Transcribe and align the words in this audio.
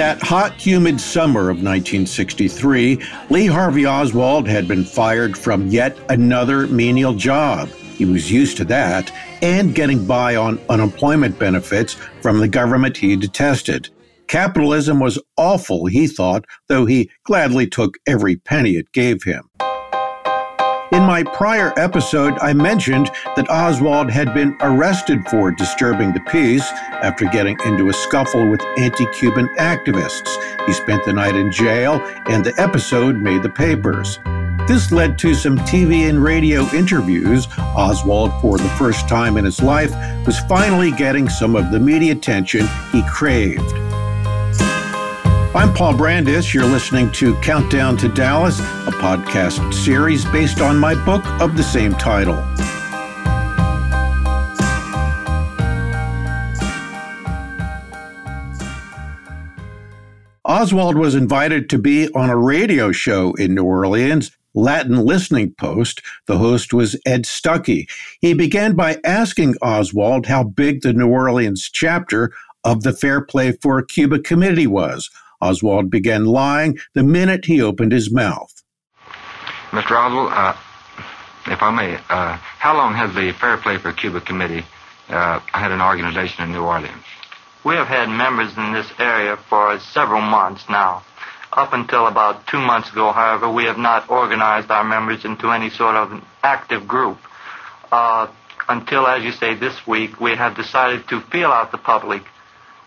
that 0.00 0.22
hot, 0.22 0.58
humid 0.58 0.98
summer 0.98 1.50
of 1.50 1.58
1963, 1.58 3.04
Lee 3.28 3.44
Harvey 3.44 3.84
Oswald 3.84 4.48
had 4.48 4.66
been 4.66 4.82
fired 4.82 5.36
from 5.36 5.68
yet 5.68 5.94
another 6.08 6.66
menial 6.68 7.12
job. 7.12 7.68
He 7.68 8.06
was 8.06 8.32
used 8.32 8.56
to 8.56 8.64
that 8.64 9.12
and 9.42 9.74
getting 9.74 10.06
by 10.06 10.36
on 10.36 10.58
unemployment 10.70 11.38
benefits 11.38 11.98
from 12.22 12.40
the 12.40 12.48
government 12.48 12.96
he 12.96 13.14
detested. 13.14 13.90
Capitalism 14.26 15.00
was 15.00 15.18
awful, 15.36 15.84
he 15.84 16.06
thought, 16.06 16.46
though 16.68 16.86
he 16.86 17.10
gladly 17.24 17.66
took 17.66 17.98
every 18.06 18.36
penny 18.36 18.76
it 18.76 18.90
gave 18.92 19.22
him. 19.24 19.50
In 20.92 21.04
my 21.04 21.22
prior 21.22 21.72
episode, 21.78 22.36
I 22.40 22.52
mentioned 22.52 23.12
that 23.36 23.48
Oswald 23.48 24.10
had 24.10 24.34
been 24.34 24.56
arrested 24.60 25.24
for 25.28 25.52
disturbing 25.52 26.12
the 26.12 26.20
peace 26.20 26.68
after 27.00 27.26
getting 27.26 27.56
into 27.64 27.90
a 27.90 27.92
scuffle 27.92 28.48
with 28.50 28.60
anti 28.76 29.06
Cuban 29.12 29.46
activists. 29.56 30.28
He 30.66 30.72
spent 30.72 31.04
the 31.04 31.12
night 31.12 31.36
in 31.36 31.52
jail, 31.52 32.00
and 32.26 32.44
the 32.44 32.60
episode 32.60 33.14
made 33.14 33.44
the 33.44 33.48
papers. 33.48 34.18
This 34.66 34.90
led 34.90 35.16
to 35.20 35.32
some 35.32 35.58
TV 35.58 36.08
and 36.08 36.20
radio 36.20 36.62
interviews. 36.74 37.46
Oswald, 37.58 38.32
for 38.40 38.58
the 38.58 38.68
first 38.70 39.08
time 39.08 39.36
in 39.36 39.44
his 39.44 39.62
life, 39.62 39.92
was 40.26 40.40
finally 40.48 40.90
getting 40.90 41.28
some 41.28 41.54
of 41.54 41.70
the 41.70 41.78
media 41.78 42.12
attention 42.12 42.68
he 42.90 43.04
craved. 43.08 43.89
I'm 45.52 45.74
Paul 45.74 45.94
Brandus. 45.94 46.54
You're 46.54 46.64
listening 46.64 47.10
to 47.10 47.34
Countdown 47.40 47.96
to 47.96 48.08
Dallas, 48.08 48.60
a 48.60 48.92
podcast 48.92 49.74
series 49.74 50.24
based 50.26 50.60
on 50.60 50.78
my 50.78 50.94
book 51.04 51.26
of 51.40 51.56
the 51.56 51.62
same 51.64 51.92
title. 51.94 52.36
Oswald 60.44 60.96
was 60.96 61.16
invited 61.16 61.68
to 61.70 61.78
be 61.78 62.08
on 62.14 62.30
a 62.30 62.36
radio 62.36 62.92
show 62.92 63.32
in 63.32 63.56
New 63.56 63.64
Orleans, 63.64 64.30
Latin 64.54 65.04
Listening 65.04 65.52
Post. 65.54 66.00
The 66.26 66.38
host 66.38 66.72
was 66.72 66.94
Ed 67.04 67.24
Stuckey. 67.24 67.90
He 68.20 68.34
began 68.34 68.76
by 68.76 68.98
asking 69.02 69.56
Oswald 69.60 70.26
how 70.26 70.44
big 70.44 70.82
the 70.82 70.92
New 70.92 71.08
Orleans 71.08 71.68
chapter 71.68 72.32
of 72.62 72.84
the 72.84 72.92
Fair 72.92 73.20
Play 73.20 73.50
for 73.50 73.82
Cuba 73.82 74.20
Committee 74.20 74.68
was. 74.68 75.10
Oswald 75.40 75.90
began 75.90 76.24
lying 76.24 76.78
the 76.94 77.02
minute 77.02 77.44
he 77.44 77.62
opened 77.62 77.92
his 77.92 78.12
mouth. 78.12 78.52
Mr. 79.70 79.92
Oswald, 79.92 80.32
uh, 80.32 80.56
if 81.46 81.62
I 81.62 81.70
may, 81.70 81.94
uh, 82.08 82.36
how 82.36 82.76
long 82.76 82.94
has 82.94 83.14
the 83.14 83.32
Fair 83.32 83.56
Play 83.56 83.78
for 83.78 83.92
Cuba 83.92 84.20
Committee 84.20 84.64
uh, 85.08 85.38
had 85.52 85.72
an 85.72 85.80
organization 85.80 86.44
in 86.44 86.52
New 86.52 86.62
Orleans? 86.62 87.04
We 87.64 87.74
have 87.74 87.88
had 87.88 88.08
members 88.08 88.56
in 88.56 88.72
this 88.72 88.90
area 88.98 89.36
for 89.36 89.78
several 89.78 90.22
months 90.22 90.68
now. 90.68 91.04
Up 91.52 91.72
until 91.72 92.06
about 92.06 92.46
two 92.46 92.60
months 92.60 92.90
ago, 92.90 93.12
however, 93.12 93.50
we 93.50 93.64
have 93.64 93.78
not 93.78 94.08
organized 94.08 94.70
our 94.70 94.84
members 94.84 95.24
into 95.24 95.50
any 95.50 95.68
sort 95.68 95.96
of 95.96 96.24
active 96.42 96.86
group. 96.86 97.18
Uh, 97.90 98.28
until, 98.68 99.06
as 99.06 99.24
you 99.24 99.32
say, 99.32 99.54
this 99.54 99.86
week, 99.86 100.20
we 100.20 100.36
have 100.36 100.54
decided 100.54 101.08
to 101.08 101.20
feel 101.20 101.50
out 101.50 101.72
the 101.72 101.78
public 101.78 102.22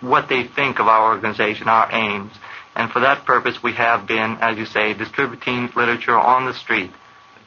what 0.04 0.30
they 0.30 0.44
think 0.44 0.80
of 0.80 0.88
our 0.88 1.14
organization, 1.14 1.68
our 1.68 1.90
aims. 1.92 2.34
And 2.76 2.92
for 2.92 3.00
that 3.02 3.26
purpose, 3.26 3.62
we 3.62 3.74
have 3.74 4.08
been, 4.08 4.38
as 4.42 4.58
you 4.58 4.66
say, 4.66 4.94
distributing 4.94 5.70
literature 5.76 6.18
on 6.18 6.46
the 6.46 6.54
street 6.54 6.92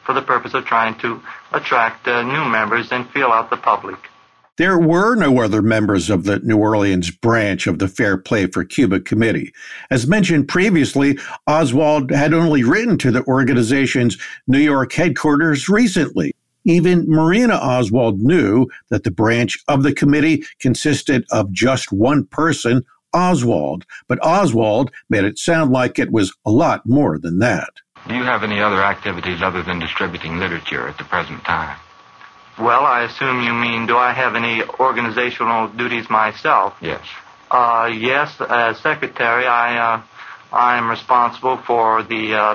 for 0.05 0.15
the 0.15 0.23
purpose 0.23 0.55
of 0.55 0.65
trying 0.65 0.97
to 0.99 1.21
attract 1.53 2.07
uh, 2.07 2.23
new 2.23 2.45
members 2.45 2.93
and 2.93 3.11
feel 3.11 3.29
out 3.29 3.51
the 3.51 3.57
public. 3.57 3.99
There 4.57 4.79
were 4.79 5.17
no 5.17 5.41
other 5.43 5.61
members 5.61 6.09
of 6.09 6.25
the 6.25 6.39
New 6.39 6.57
Orleans 6.57 7.11
branch 7.11 7.67
of 7.67 7.79
the 7.79 7.89
Fair 7.89 8.17
Play 8.17 8.47
for 8.47 8.65
Cuba 8.65 9.01
Committee. 9.01 9.53
As 9.91 10.07
mentioned 10.07 10.49
previously, 10.49 11.19
Oswald 11.47 12.11
had 12.11 12.33
only 12.33 12.65
written 12.65 12.97
to 12.99 13.11
the 13.11 13.23
organization's 13.25 14.17
New 14.47 14.61
York 14.61 14.95
headquarters 14.95 15.69
recently. 15.69 16.35
Even 16.67 17.09
Marina 17.09 17.55
Oswald 17.55 18.21
knew 18.21 18.67
that 18.91 19.05
the 19.05 19.11
branch 19.13 19.57
of 19.69 19.85
the 19.85 19.95
committee 19.95 20.45
consisted 20.61 21.25
of 21.31 21.53
just 21.53 21.93
one 21.93 22.27
person, 22.27 22.85
Oswald, 23.15 23.87
but 24.09 24.19
Oswald 24.21 24.91
made 25.09 25.25
it 25.25 25.39
sound 25.39 25.71
like 25.71 25.99
it 25.99 26.11
was 26.11 26.35
a 26.45 26.51
lot 26.51 26.85
more 26.85 27.19
than 27.19 27.39
that. 27.39 27.71
Do 28.09 28.17
you 28.17 28.25
have 28.25 28.43
any 28.43 28.61
other 28.61 28.83
activities 28.83 29.43
other 29.43 29.63
than 29.63 29.79
distributing 29.79 30.39
literature 30.39 30.89
at 30.89 30.99
the 30.99 31.05
present 31.05 31.45
time? 31.45 31.79
Well, 32.59 32.85
I 32.85 33.05
assume 33.05 33.43
you 33.43 33.55
mean, 33.55 33.87
do 33.87 33.97
I 33.97 34.13
have 34.13 34.35
any 34.35 34.63
organizational 34.81 35.69
duties 35.69 36.11
myself? 36.11 36.77
Yes. 36.81 37.05
Uh, 37.49 37.93
yes, 37.95 38.41
as 38.41 38.79
secretary, 38.81 39.47
I, 39.47 39.95
uh, 39.95 40.03
I 40.53 40.79
am 40.79 40.91
responsible 40.91 41.59
for 41.59 42.03
the 42.03 42.35
uh, 42.35 42.55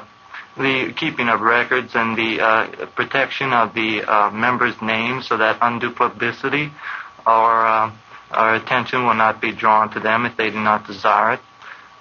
the 0.57 0.93
keeping 0.97 1.29
of 1.29 1.41
records 1.41 1.91
and 1.95 2.17
the 2.17 2.41
uh, 2.41 2.85
protection 2.95 3.53
of 3.53 3.73
the 3.73 4.01
uh, 4.03 4.29
members' 4.31 4.75
names 4.81 5.27
so 5.27 5.37
that 5.37 5.57
undue 5.61 5.91
publicity 5.91 6.71
or, 7.25 7.65
uh, 7.65 7.91
attention 8.31 9.05
will 9.05 9.13
not 9.13 9.41
be 9.41 9.51
drawn 9.51 9.89
to 9.93 9.99
them 9.99 10.25
if 10.25 10.35
they 10.37 10.49
do 10.49 10.59
not 10.59 10.87
desire 10.87 11.33
it. 11.33 11.39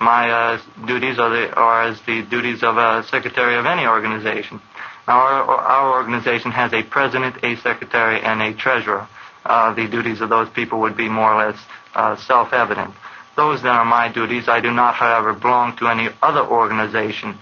My 0.00 0.30
uh, 0.30 0.60
duties 0.86 1.18
are, 1.18 1.28
the, 1.28 1.52
are 1.54 1.82
as 1.88 2.00
the 2.06 2.22
duties 2.22 2.62
of 2.62 2.76
a 2.76 3.04
secretary 3.08 3.56
of 3.58 3.66
any 3.66 3.86
organization. 3.86 4.60
Our, 5.06 5.42
our 5.44 5.98
organization 5.98 6.52
has 6.52 6.72
a 6.72 6.82
president, 6.82 7.36
a 7.44 7.56
secretary, 7.56 8.20
and 8.22 8.40
a 8.40 8.54
treasurer. 8.54 9.08
Uh, 9.44 9.74
the 9.74 9.88
duties 9.88 10.20
of 10.20 10.28
those 10.28 10.48
people 10.50 10.80
would 10.80 10.96
be 10.96 11.08
more 11.08 11.32
or 11.34 11.46
less 11.46 11.60
uh, 11.94 12.16
self-evident. 12.16 12.94
Those 13.36 13.62
then 13.62 13.72
are 13.72 13.84
my 13.84 14.10
duties. 14.12 14.48
I 14.48 14.60
do 14.60 14.70
not, 14.72 14.94
however, 14.94 15.32
belong 15.34 15.76
to 15.78 15.88
any 15.88 16.08
other 16.22 16.40
organization 16.46 17.38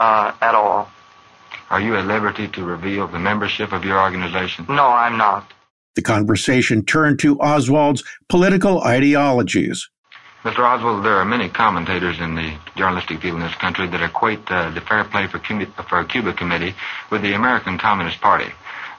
uh, 0.00 0.32
at 0.40 0.54
all. 0.54 0.90
Are 1.70 1.80
you 1.80 1.96
at 1.96 2.06
liberty 2.06 2.48
to 2.48 2.64
reveal 2.64 3.06
the 3.06 3.18
membership 3.18 3.72
of 3.72 3.84
your 3.84 4.00
organization? 4.00 4.66
No, 4.68 4.86
I'm 4.86 5.18
not. 5.18 5.52
The 5.94 6.02
conversation 6.02 6.84
turned 6.84 7.18
to 7.20 7.38
Oswald's 7.40 8.04
political 8.28 8.82
ideologies. 8.82 9.88
Mr. 10.44 10.60
Oswald, 10.60 11.04
there 11.04 11.16
are 11.16 11.24
many 11.24 11.48
commentators 11.48 12.20
in 12.20 12.36
the 12.36 12.54
journalistic 12.76 13.20
field 13.20 13.36
in 13.36 13.42
this 13.42 13.54
country 13.56 13.88
that 13.88 14.00
equate 14.00 14.40
uh, 14.50 14.70
the 14.70 14.80
Fair 14.80 15.04
Play 15.04 15.26
for, 15.26 15.40
for, 15.82 16.04
Cuba 16.04 16.32
Committee 16.32 16.74
with 17.10 17.22
the 17.22 17.32
American 17.32 17.76
Communist 17.76 18.20
Party. 18.20 18.50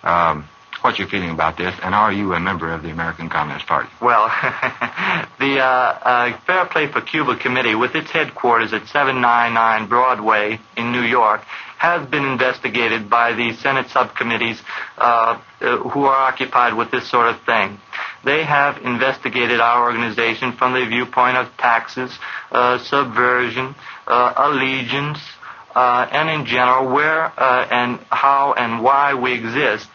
Um, 0.04 0.48
what's 0.82 1.00
your 1.00 1.08
feeling 1.08 1.30
about 1.30 1.58
this, 1.58 1.74
and 1.82 1.94
are 1.94 2.12
you 2.12 2.34
a 2.34 2.40
member 2.40 2.72
of 2.72 2.84
the 2.84 2.90
American 2.90 3.30
Communist 3.30 3.68
Party? 3.68 3.90
Well, 4.02 4.28
the 5.40 5.60
uh, 5.60 5.64
uh, 5.64 6.40
Fair 6.46 6.66
Play 6.66 6.92
for 6.92 7.02
Cuba 7.02 7.38
Committee, 7.38 7.76
with 7.76 7.96
its 7.96 8.12
headquarters 8.12 8.74
at 8.74 8.88
799 8.88 9.90
Broadway 9.90 10.60
in 10.78 10.92
New 10.92 11.02
York, 11.02 11.42
has 11.78 12.08
been 12.10 12.26
investigated 12.26 13.10
by 13.10 13.34
the 13.34 13.54
Senate 13.54 13.90
subcommittees 13.90 14.62
uh, 14.98 15.42
uh, 15.62 15.78
who 15.90 16.04
are 16.04 16.28
occupied 16.28 16.76
with 16.76 16.92
this 16.92 17.10
sort 17.10 17.28
of 17.28 17.42
thing. 17.46 17.80
They 18.26 18.44
have 18.44 18.78
investigated 18.84 19.62
our 19.62 19.84
organization 19.86 20.54
from 20.54 20.74
the 20.74 20.86
viewpoint 20.86 21.38
of 21.38 21.56
taxes, 21.58 22.12
uh, 22.52 22.80
subversion, 22.80 23.76
uh, 24.08 24.34
allegiance, 24.36 25.20
and 25.74 26.30
in 26.30 26.46
general 26.46 26.94
where 26.94 27.32
and 27.72 28.00
how 28.10 28.52
and 28.52 28.84
why 28.84 29.14
we 29.14 29.32
exist 29.32 29.88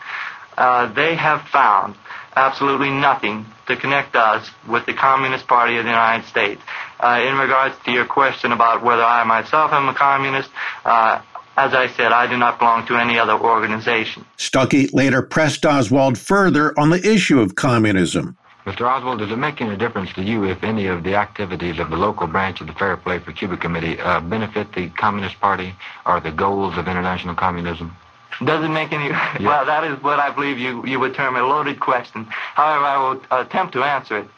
uh, 0.56 0.92
they 0.92 1.14
have 1.14 1.42
found 1.48 1.94
absolutely 2.36 2.90
nothing 2.90 3.46
to 3.66 3.76
connect 3.76 4.16
us 4.16 4.50
with 4.68 4.86
the 4.86 4.92
Communist 4.92 5.46
Party 5.46 5.76
of 5.78 5.84
the 5.84 5.90
United 5.90 6.26
States. 6.26 6.60
Uh, 7.00 7.22
in 7.26 7.36
regards 7.36 7.74
to 7.84 7.92
your 7.92 8.04
question 8.04 8.52
about 8.52 8.82
whether 8.82 9.02
I 9.02 9.24
myself 9.24 9.72
am 9.72 9.88
a 9.88 9.94
communist, 9.94 10.50
uh, 10.84 11.22
as 11.56 11.72
I 11.72 11.88
said, 11.88 12.10
I 12.12 12.26
do 12.26 12.36
not 12.36 12.58
belong 12.58 12.86
to 12.86 12.96
any 12.96 13.18
other 13.18 13.34
organization. 13.34 14.24
Stuckey 14.38 14.92
later 14.92 15.22
pressed 15.22 15.64
Oswald 15.64 16.18
further 16.18 16.78
on 16.78 16.90
the 16.90 17.08
issue 17.08 17.40
of 17.40 17.54
communism. 17.54 18.36
Mr. 18.66 18.88
Oswald, 18.88 19.18
does 19.18 19.30
it 19.30 19.36
make 19.36 19.60
any 19.60 19.76
difference 19.76 20.10
to 20.14 20.22
you 20.22 20.44
if 20.44 20.64
any 20.64 20.86
of 20.86 21.04
the 21.04 21.14
activities 21.14 21.78
of 21.78 21.90
the 21.90 21.96
local 21.96 22.26
branch 22.26 22.62
of 22.62 22.66
the 22.66 22.72
Fair 22.72 22.96
Play 22.96 23.18
for 23.18 23.30
Cuba 23.30 23.58
Committee 23.58 24.00
uh, 24.00 24.20
benefit 24.20 24.72
the 24.72 24.88
Communist 24.88 25.38
Party 25.38 25.74
or 26.06 26.18
the 26.18 26.32
goals 26.32 26.76
of 26.78 26.88
international 26.88 27.34
communism? 27.34 27.94
Doesn't 28.42 28.72
make 28.72 28.92
any. 28.92 29.10
Well, 29.44 29.66
that 29.66 29.84
is 29.84 30.02
what 30.02 30.18
I 30.18 30.30
believe 30.30 30.58
you, 30.58 30.84
you 30.86 30.98
would 31.00 31.14
term 31.14 31.36
a 31.36 31.42
loaded 31.42 31.80
question. 31.80 32.24
However, 32.24 32.84
I 32.84 32.96
will 32.98 33.22
attempt 33.30 33.72
to 33.74 33.82
answer 33.82 34.18
it. 34.18 34.28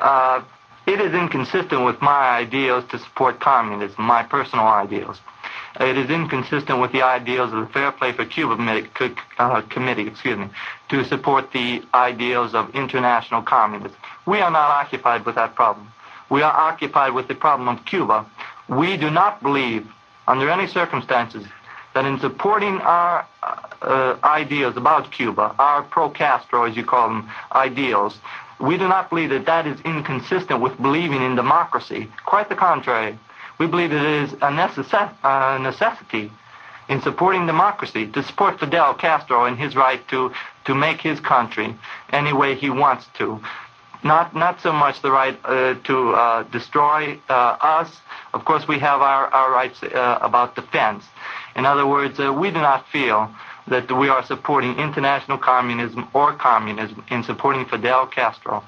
Uh, 0.00 0.42
it 0.86 1.00
is 1.00 1.12
inconsistent 1.14 1.84
with 1.84 2.00
my 2.00 2.30
ideals 2.30 2.84
to 2.90 2.98
support 2.98 3.40
communism, 3.40 4.04
my 4.04 4.22
personal 4.22 4.66
ideals. 4.66 5.20
It 5.80 5.98
is 5.98 6.10
inconsistent 6.10 6.80
with 6.80 6.92
the 6.92 7.02
ideals 7.02 7.52
of 7.52 7.60
the 7.60 7.72
Fair 7.72 7.92
Play 7.92 8.12
for 8.12 8.24
Cuba 8.24 8.54
uh, 9.38 9.60
committee, 9.62 10.06
excuse 10.06 10.38
me, 10.38 10.48
to 10.88 11.04
support 11.04 11.52
the 11.52 11.82
ideals 11.92 12.54
of 12.54 12.74
international 12.74 13.42
communism. 13.42 13.96
We 14.26 14.40
are 14.40 14.50
not 14.50 14.70
occupied 14.70 15.26
with 15.26 15.34
that 15.34 15.54
problem. 15.54 15.88
We 16.30 16.42
are 16.42 16.52
occupied 16.52 17.12
with 17.14 17.28
the 17.28 17.34
problem 17.34 17.68
of 17.68 17.84
Cuba. 17.84 18.26
We 18.68 18.96
do 18.96 19.10
not 19.10 19.42
believe, 19.42 19.86
under 20.26 20.48
any 20.48 20.66
circumstances, 20.66 21.46
that 21.96 22.04
in 22.04 22.20
supporting 22.20 22.76
our 22.82 23.26
uh, 23.80 24.16
ideals 24.22 24.76
about 24.76 25.10
Cuba, 25.10 25.54
our 25.58 25.82
pro-Castro, 25.82 26.64
as 26.64 26.76
you 26.76 26.84
call 26.84 27.08
them, 27.08 27.30
ideals, 27.52 28.18
We 28.60 28.76
do 28.78 28.86
not 28.88 29.10
believe 29.10 29.30
that 29.30 29.46
that 29.46 29.66
is 29.66 29.80
inconsistent 29.80 30.60
with 30.60 30.80
believing 30.80 31.22
in 31.22 31.36
democracy. 31.36 32.08
Quite 32.24 32.48
the 32.48 32.54
contrary. 32.54 33.18
We 33.58 33.66
believe 33.66 33.92
it 33.92 34.02
is 34.02 34.32
a 34.34 34.50
necess- 34.60 35.60
necessity 35.60 36.30
in 36.88 37.00
supporting 37.02 37.46
democracy 37.46 38.06
to 38.12 38.22
support 38.22 38.60
Fidel 38.60 38.94
Castro 38.94 39.44
in 39.46 39.56
his 39.56 39.74
right 39.74 40.06
to, 40.08 40.32
to 40.66 40.74
make 40.74 41.00
his 41.00 41.18
country 41.20 41.74
any 42.12 42.32
way 42.32 42.54
he 42.54 42.70
wants 42.70 43.06
to. 43.18 43.40
Not, 44.06 44.36
not 44.36 44.60
so 44.60 44.72
much 44.72 45.02
the 45.02 45.10
right 45.10 45.36
uh, 45.44 45.74
to 45.82 46.10
uh, 46.10 46.42
destroy 46.44 47.18
uh, 47.28 47.56
us. 47.60 47.90
Of 48.34 48.44
course, 48.44 48.68
we 48.68 48.78
have 48.78 49.00
our, 49.00 49.26
our 49.26 49.50
rights 49.50 49.82
uh, 49.82 50.18
about 50.20 50.54
defense. 50.54 51.02
In 51.56 51.66
other 51.66 51.86
words, 51.88 52.20
uh, 52.20 52.32
we 52.32 52.52
do 52.52 52.60
not 52.60 52.86
feel 52.92 53.28
that 53.66 53.90
we 53.90 54.08
are 54.08 54.24
supporting 54.24 54.78
international 54.78 55.38
communism 55.38 56.08
or 56.14 56.34
communism 56.34 57.04
in 57.10 57.24
supporting 57.24 57.64
Fidel 57.66 58.06
Castro. 58.06 58.62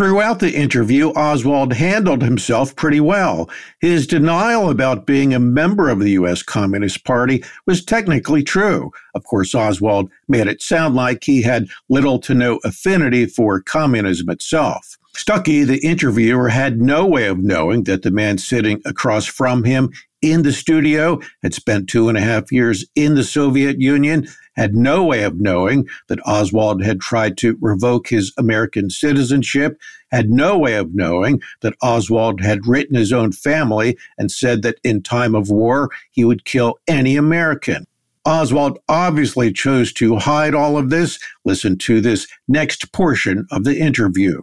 Throughout 0.00 0.38
the 0.38 0.56
interview, 0.56 1.10
Oswald 1.10 1.74
handled 1.74 2.22
himself 2.22 2.74
pretty 2.74 3.00
well. 3.00 3.50
His 3.80 4.06
denial 4.06 4.70
about 4.70 5.04
being 5.04 5.34
a 5.34 5.38
member 5.38 5.90
of 5.90 5.98
the 5.98 6.12
U.S. 6.12 6.42
Communist 6.42 7.04
Party 7.04 7.44
was 7.66 7.84
technically 7.84 8.42
true. 8.42 8.92
Of 9.14 9.24
course, 9.24 9.54
Oswald 9.54 10.10
made 10.26 10.46
it 10.46 10.62
sound 10.62 10.94
like 10.94 11.24
he 11.24 11.42
had 11.42 11.68
little 11.90 12.18
to 12.20 12.34
no 12.34 12.60
affinity 12.64 13.26
for 13.26 13.60
communism 13.60 14.30
itself. 14.30 14.96
Stuckey, 15.14 15.66
the 15.66 15.86
interviewer, 15.86 16.48
had 16.48 16.80
no 16.80 17.04
way 17.04 17.26
of 17.26 17.36
knowing 17.36 17.84
that 17.84 18.00
the 18.00 18.10
man 18.10 18.38
sitting 18.38 18.80
across 18.86 19.26
from 19.26 19.64
him 19.64 19.92
in 20.22 20.42
the 20.42 20.52
studio, 20.52 21.20
had 21.42 21.54
spent 21.54 21.88
two 21.88 22.08
and 22.08 22.18
a 22.18 22.20
half 22.20 22.52
years 22.52 22.84
in 22.94 23.14
the 23.14 23.24
Soviet 23.24 23.80
Union, 23.80 24.28
had 24.54 24.74
no 24.74 25.04
way 25.04 25.22
of 25.22 25.40
knowing 25.40 25.88
that 26.08 26.20
Oswald 26.26 26.82
had 26.82 27.00
tried 27.00 27.36
to 27.38 27.56
revoke 27.60 28.08
his 28.08 28.32
American 28.36 28.90
citizenship, 28.90 29.80
had 30.10 30.30
no 30.30 30.58
way 30.58 30.74
of 30.74 30.94
knowing 30.94 31.40
that 31.62 31.76
Oswald 31.82 32.40
had 32.40 32.66
written 32.66 32.96
his 32.96 33.12
own 33.12 33.32
family 33.32 33.96
and 34.18 34.30
said 34.30 34.62
that 34.62 34.78
in 34.84 35.02
time 35.02 35.34
of 35.34 35.50
war 35.50 35.90
he 36.10 36.24
would 36.24 36.44
kill 36.44 36.78
any 36.86 37.16
American. 37.16 37.86
Oswald 38.26 38.78
obviously 38.88 39.50
chose 39.52 39.92
to 39.94 40.16
hide 40.16 40.54
all 40.54 40.76
of 40.76 40.90
this. 40.90 41.18
Listen 41.44 41.78
to 41.78 42.00
this 42.00 42.26
next 42.48 42.92
portion 42.92 43.46
of 43.50 43.64
the 43.64 43.78
interview. 43.78 44.42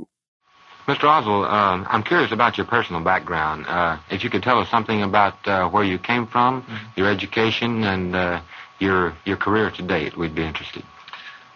Mr. 0.87 1.03
Oswald, 1.03 1.45
uh, 1.45 1.85
I'm 1.89 2.01
curious 2.01 2.31
about 2.31 2.57
your 2.57 2.65
personal 2.65 3.03
background. 3.03 3.65
Uh, 3.67 3.97
if 4.09 4.23
you 4.23 4.29
could 4.29 4.41
tell 4.41 4.57
us 4.59 4.69
something 4.69 5.03
about 5.03 5.45
uh, 5.45 5.67
where 5.69 5.83
you 5.83 5.99
came 5.99 6.25
from, 6.25 6.61
mm-hmm. 6.61 6.75
your 6.95 7.09
education, 7.09 7.83
and 7.83 8.15
uh, 8.15 8.41
your 8.79 9.13
your 9.25 9.35
career 9.35 9.69
to 9.69 9.81
date, 9.81 10.15
we'd 10.17 10.33
be 10.33 10.43
interested. 10.43 10.83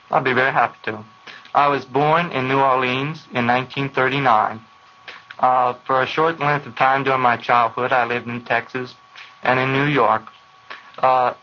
I'd 0.10 0.26
be 0.26 0.34
very 0.34 0.52
happy 0.52 0.78
to. 0.84 1.06
I 1.56 1.70
was 1.70 1.86
born 1.86 2.32
in 2.32 2.50
New 2.50 2.60
Orleans 2.60 3.26
in 3.34 3.48
1939. 3.48 4.60
Uh, 5.40 5.74
for 5.88 6.02
a 6.02 6.06
short 6.06 6.40
length 6.40 6.68
of 6.68 6.76
time 6.76 7.06
during 7.06 7.22
my 7.22 7.38
childhood, 7.38 7.94
I 7.94 8.06
lived 8.06 8.28
in 8.28 8.44
Texas 8.44 8.94
and 9.44 9.58
in 9.60 9.72
New 9.72 9.86
York. 9.86 10.24
Uh, 10.98 11.34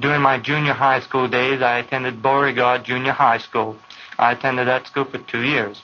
during 0.00 0.22
my 0.22 0.38
junior 0.38 0.72
high 0.72 1.00
school 1.00 1.28
days, 1.28 1.60
I 1.60 1.78
attended 1.80 2.22
Beauregard 2.22 2.84
Junior 2.84 3.12
High 3.12 3.38
School. 3.38 3.76
I 4.18 4.32
attended 4.32 4.68
that 4.68 4.86
school 4.86 5.04
for 5.04 5.18
two 5.18 5.42
years. 5.42 5.82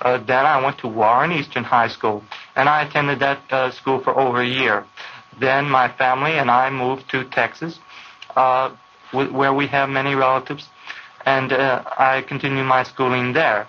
Uh, 0.00 0.16
then 0.18 0.46
I 0.46 0.62
went 0.64 0.78
to 0.78 0.88
Warren 0.88 1.32
Easton 1.32 1.64
High 1.64 1.88
School, 1.88 2.22
and 2.56 2.68
I 2.68 2.82
attended 2.82 3.18
that 3.20 3.40
uh, 3.50 3.70
school 3.70 4.00
for 4.00 4.18
over 4.18 4.40
a 4.40 4.46
year. 4.46 4.86
Then 5.38 5.68
my 5.68 5.88
family 5.88 6.32
and 6.32 6.50
I 6.50 6.70
moved 6.70 7.10
to 7.10 7.24
Texas, 7.24 7.78
uh, 8.34 8.74
where 9.12 9.52
we 9.52 9.66
have 9.66 9.88
many 9.88 10.14
relatives, 10.14 10.68
and 11.26 11.52
uh, 11.52 11.82
I 11.98 12.22
continued 12.22 12.64
my 12.64 12.82
schooling 12.82 13.32
there. 13.34 13.68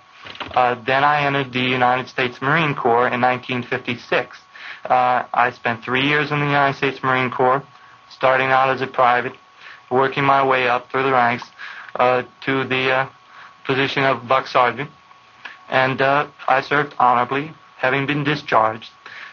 Uh, 0.54 0.74
then 0.86 1.04
I 1.04 1.26
entered 1.26 1.52
the 1.52 1.60
United 1.60 2.08
States 2.08 2.40
Marine 2.40 2.74
Corps 2.74 3.08
in 3.08 3.20
1956. 3.20 4.38
Uh, 4.84 5.24
I 5.32 5.50
spent 5.50 5.84
three 5.84 6.06
years 6.06 6.30
in 6.32 6.40
the 6.40 6.46
United 6.46 6.76
States 6.76 7.02
Marine 7.02 7.30
Corps, 7.30 7.62
starting 8.10 8.48
out 8.48 8.70
as 8.70 8.80
a 8.80 8.86
private, 8.86 9.34
working 9.90 10.24
my 10.24 10.44
way 10.46 10.68
up 10.68 10.90
through 10.90 11.02
the 11.02 11.12
ranks 11.12 11.44
to 11.98 12.64
the 12.64 13.08
position 13.66 14.04
of 14.04 14.26
buck 14.26 14.46
sergeant 14.46 14.90
and 15.72 16.00
uh, 16.00 16.28
I 16.46 16.60
served 16.60 16.94
honorably, 16.98 17.50
having 17.78 18.06
been 18.06 18.22
discharged. 18.22 18.90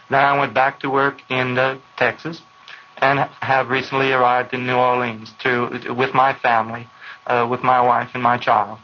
Then 0.08 0.24
I 0.24 0.36
went 0.36 0.54
back 0.54 0.80
to 0.80 0.90
work 0.90 1.20
in 1.28 1.56
uh, 1.56 1.78
Texas, 1.96 2.40
and 2.96 3.20
have 3.42 3.68
recently 3.68 4.12
arrived 4.12 4.52
in 4.52 4.66
New 4.66 4.76
Orleans 4.76 5.32
to 5.40 5.94
with 5.94 6.12
my 6.14 6.34
family, 6.34 6.88
uh, 7.26 7.46
with 7.48 7.62
my 7.62 7.80
wife 7.80 8.10
and 8.14 8.22
my 8.22 8.38
child. 8.38 8.78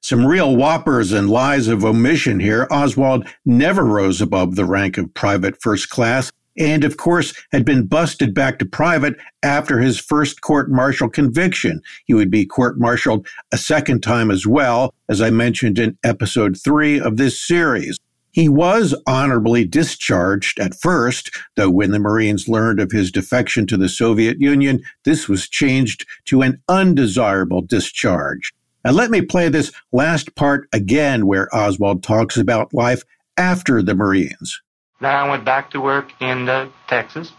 Some 0.00 0.26
real 0.26 0.56
whoppers 0.56 1.12
and 1.12 1.28
lies 1.28 1.68
of 1.68 1.84
omission 1.84 2.40
here. 2.40 2.66
Oswald 2.70 3.26
never 3.44 3.84
rose 3.84 4.20
above 4.20 4.56
the 4.56 4.64
rank 4.64 4.96
of 4.96 5.12
private 5.12 5.60
first 5.60 5.90
class 5.90 6.32
and 6.58 6.84
of 6.84 6.96
course 6.96 7.32
had 7.52 7.64
been 7.64 7.86
busted 7.86 8.34
back 8.34 8.58
to 8.58 8.66
private 8.66 9.16
after 9.42 9.78
his 9.78 9.98
first 9.98 10.40
court 10.40 10.70
martial 10.70 11.08
conviction. 11.08 11.80
He 12.06 12.14
would 12.14 12.30
be 12.30 12.44
court 12.44 12.78
martialed 12.78 13.26
a 13.52 13.58
second 13.58 14.02
time 14.02 14.30
as 14.30 14.46
well, 14.46 14.92
as 15.08 15.20
I 15.20 15.30
mentioned 15.30 15.78
in 15.78 15.96
episode 16.04 16.58
three 16.58 17.00
of 17.00 17.16
this 17.16 17.38
series. 17.38 17.98
He 18.32 18.48
was 18.48 18.94
honorably 19.06 19.64
discharged 19.64 20.60
at 20.60 20.78
first, 20.78 21.30
though 21.56 21.70
when 21.70 21.90
the 21.90 21.98
Marines 21.98 22.48
learned 22.48 22.78
of 22.78 22.92
his 22.92 23.10
defection 23.10 23.66
to 23.66 23.76
the 23.76 23.88
Soviet 23.88 24.40
Union, 24.40 24.80
this 25.04 25.28
was 25.28 25.48
changed 25.48 26.06
to 26.26 26.42
an 26.42 26.62
undesirable 26.68 27.62
discharge. 27.62 28.52
And 28.84 28.94
let 28.94 29.10
me 29.10 29.22
play 29.22 29.48
this 29.48 29.72
last 29.92 30.34
part 30.36 30.68
again, 30.72 31.26
where 31.26 31.52
Oswald 31.54 32.02
talks 32.02 32.36
about 32.36 32.72
life 32.72 33.02
after 33.36 33.82
the 33.82 33.94
Marines. 33.94 34.60
Then 35.00 35.14
I 35.14 35.28
went 35.28 35.44
back 35.44 35.70
to 35.70 35.80
work 35.80 36.12
in 36.20 36.48
uh, 36.48 36.68
Texas 36.88 37.32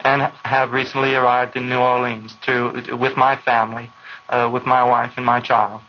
and 0.00 0.22
have 0.44 0.72
recently 0.72 1.14
arrived 1.14 1.56
in 1.56 1.68
New 1.68 1.78
Orleans 1.78 2.36
to 2.42 2.96
with 2.96 3.16
my 3.16 3.36
family, 3.36 3.90
uh, 4.28 4.48
with 4.52 4.64
my 4.64 4.82
wife 4.82 5.12
and 5.16 5.26
my 5.26 5.40
child. 5.40 5.82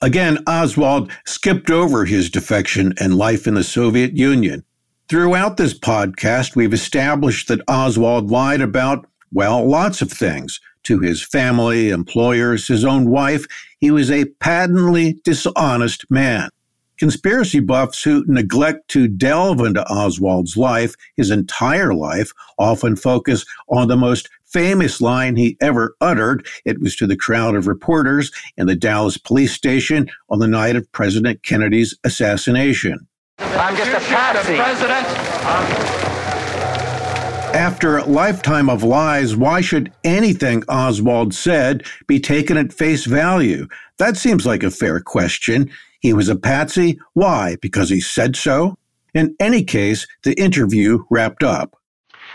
Again, 0.00 0.38
Oswald 0.46 1.12
skipped 1.26 1.70
over 1.70 2.04
his 2.04 2.28
defection 2.28 2.92
and 2.98 3.14
life 3.14 3.46
in 3.46 3.54
the 3.54 3.64
Soviet 3.64 4.16
Union. 4.16 4.64
Throughout 5.08 5.56
this 5.56 5.78
podcast, 5.78 6.56
we've 6.56 6.72
established 6.72 7.48
that 7.48 7.60
Oswald 7.68 8.30
lied 8.30 8.60
about, 8.60 9.06
well, 9.32 9.64
lots 9.64 10.02
of 10.02 10.10
things 10.10 10.60
to 10.84 10.98
his 10.98 11.22
family, 11.22 11.90
employers, 11.90 12.66
his 12.66 12.84
own 12.84 13.10
wife. 13.10 13.46
He 13.78 13.90
was 13.90 14.10
a 14.10 14.24
patently 14.40 15.20
dishonest 15.22 16.10
man. 16.10 16.50
Conspiracy 17.02 17.58
buffs 17.58 18.00
who 18.04 18.24
neglect 18.28 18.86
to 18.86 19.08
delve 19.08 19.58
into 19.58 19.84
Oswald's 19.92 20.56
life, 20.56 20.94
his 21.16 21.32
entire 21.32 21.94
life, 21.94 22.30
often 22.60 22.94
focus 22.94 23.44
on 23.68 23.88
the 23.88 23.96
most 23.96 24.30
famous 24.44 25.00
line 25.00 25.34
he 25.34 25.56
ever 25.60 25.96
uttered. 26.00 26.46
It 26.64 26.80
was 26.80 26.94
to 26.94 27.08
the 27.08 27.16
crowd 27.16 27.56
of 27.56 27.66
reporters 27.66 28.30
in 28.56 28.68
the 28.68 28.76
Dallas 28.76 29.18
police 29.18 29.52
station 29.52 30.08
on 30.28 30.38
the 30.38 30.46
night 30.46 30.76
of 30.76 30.92
President 30.92 31.42
Kennedy's 31.42 31.92
assassination. 32.04 33.08
I'm 33.38 33.74
just 33.74 33.90
a 33.90 34.06
patsy. 34.08 34.54
President. 34.54 35.08
After 37.52 37.98
a 37.98 38.04
lifetime 38.04 38.70
of 38.70 38.84
lies, 38.84 39.34
why 39.34 39.60
should 39.60 39.92
anything 40.04 40.62
Oswald 40.68 41.34
said 41.34 41.84
be 42.06 42.20
taken 42.20 42.56
at 42.56 42.72
face 42.72 43.06
value? 43.06 43.66
That 43.98 44.16
seems 44.16 44.46
like 44.46 44.62
a 44.62 44.70
fair 44.70 45.00
question. 45.00 45.68
He 46.02 46.12
was 46.12 46.28
a 46.28 46.34
patsy. 46.36 46.98
Why? 47.14 47.56
Because 47.62 47.88
he 47.88 48.00
said 48.00 48.34
so? 48.34 48.76
In 49.14 49.36
any 49.38 49.62
case, 49.62 50.06
the 50.24 50.34
interview 50.34 51.04
wrapped 51.10 51.44
up. 51.44 51.76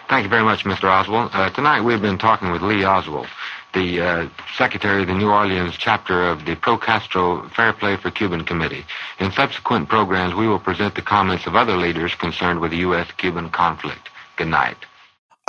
Thank 0.08 0.24
you 0.24 0.30
very 0.30 0.44
much, 0.44 0.64
Mr. 0.64 0.86
Oswald. 0.86 1.32
Uh, 1.34 1.50
tonight 1.50 1.82
we've 1.82 2.02
been 2.02 2.18
talking 2.18 2.50
with 2.52 2.62
Lee 2.62 2.86
Oswald, 2.86 3.28
the 3.74 4.02
uh, 4.02 4.30
secretary 4.56 5.02
of 5.02 5.10
the 5.10 5.14
New 5.14 5.30
Orleans 5.30 5.76
chapter 5.78 6.30
of 6.30 6.46
the 6.46 6.56
Pro 6.56 6.78
Castro 6.78 7.50
Fair 7.50 7.74
Play 7.74 7.98
for 7.98 8.10
Cuban 8.10 8.46
Committee. 8.46 8.86
In 9.20 9.34
subsequent 9.34 9.90
programs, 9.90 10.34
we 10.34 10.48
will 10.48 10.60
present 10.60 10.96
the 10.96 11.02
comments 11.02 11.46
of 11.46 11.58
other 11.58 11.76
leaders 11.76 12.16
concerned 12.16 12.62
with 12.62 12.72
the 12.72 12.78
U.S. 12.78 13.12
Cuban 13.18 13.50
conflict. 13.50 14.08
Good 14.38 14.48
night. 14.48 14.78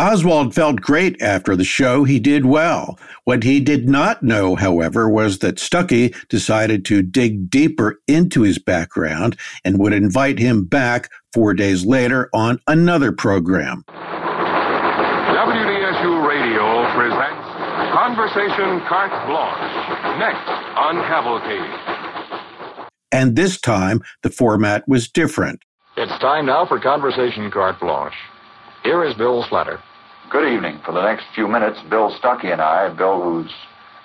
Oswald 0.00 0.54
felt 0.54 0.80
great 0.80 1.20
after 1.20 1.56
the 1.56 1.64
show. 1.64 2.04
He 2.04 2.20
did 2.20 2.46
well. 2.46 2.96
What 3.24 3.42
he 3.42 3.58
did 3.58 3.88
not 3.88 4.22
know, 4.22 4.54
however, 4.54 5.10
was 5.10 5.40
that 5.40 5.56
Stuckey 5.56 6.14
decided 6.28 6.84
to 6.84 7.02
dig 7.02 7.50
deeper 7.50 8.00
into 8.06 8.42
his 8.42 8.60
background 8.60 9.36
and 9.64 9.80
would 9.80 9.92
invite 9.92 10.38
him 10.38 10.64
back 10.64 11.10
four 11.32 11.52
days 11.52 11.84
later 11.84 12.30
on 12.32 12.60
another 12.68 13.10
program. 13.10 13.82
WDSU 13.88 16.28
Radio 16.28 16.88
presents 16.94 17.48
Conversation 17.92 18.78
Carte 18.86 19.26
Blanche, 19.26 20.20
next 20.20 20.48
on 20.78 21.02
Cavalcade. 21.08 21.74
And 23.10 23.34
this 23.34 23.60
time, 23.60 24.00
the 24.22 24.30
format 24.30 24.86
was 24.86 25.08
different. 25.08 25.60
It's 25.96 26.16
time 26.20 26.46
now 26.46 26.66
for 26.66 26.78
Conversation 26.78 27.50
Carte 27.50 27.80
Blanche. 27.80 28.14
Here 28.84 29.02
is 29.02 29.12
Bill 29.14 29.42
Slatter. 29.42 29.80
Good 30.30 30.52
evening. 30.52 30.78
For 30.84 30.92
the 30.92 31.00
next 31.02 31.24
few 31.34 31.48
minutes, 31.48 31.80
Bill 31.88 32.12
Stuckey 32.12 32.52
and 32.52 32.60
I, 32.60 32.90
Bill, 32.90 33.22
whose 33.22 33.50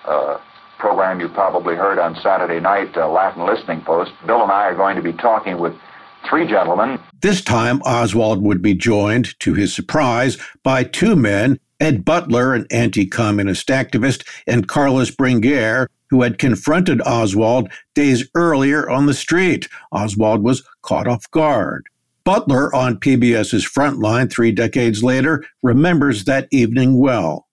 uh, 0.05 0.37
program 0.79 1.19
you 1.19 1.27
probably 1.27 1.75
heard 1.75 1.99
on 1.99 2.15
Saturday 2.15 2.61
night, 2.61 2.95
uh, 2.95 3.09
Latin 3.09 3.45
Listening 3.45 3.81
Post, 3.81 4.13
Bill 4.25 4.41
and 4.41 4.51
I 4.51 4.67
are 4.67 4.75
going 4.75 4.95
to 4.95 5.01
be 5.01 5.11
talking 5.11 5.59
with 5.59 5.73
three 6.29 6.47
gentlemen. 6.47 6.97
This 7.21 7.41
time, 7.41 7.81
Oswald 7.81 8.41
would 8.41 8.61
be 8.61 8.73
joined, 8.73 9.37
to 9.41 9.53
his 9.53 9.73
surprise, 9.73 10.37
by 10.63 10.85
two 10.85 11.17
men 11.17 11.59
Ed 11.81 12.05
Butler, 12.05 12.53
an 12.53 12.67
anti 12.71 13.05
communist 13.05 13.67
activist, 13.67 14.25
and 14.47 14.69
Carlos 14.69 15.11
Bringuier, 15.11 15.87
who 16.09 16.21
had 16.21 16.39
confronted 16.39 17.01
Oswald 17.01 17.69
days 17.95 18.29
earlier 18.33 18.89
on 18.89 19.07
the 19.07 19.13
street. 19.13 19.67
Oswald 19.91 20.41
was 20.41 20.63
caught 20.83 21.07
off 21.07 21.29
guard. 21.31 21.87
Butler, 22.25 22.73
on 22.73 22.97
PBS's 22.97 23.65
Frontline 23.65 24.31
three 24.31 24.53
decades 24.53 25.03
later, 25.03 25.45
remembers 25.61 26.23
that 26.23 26.47
evening 26.51 26.97
well. 26.97 27.47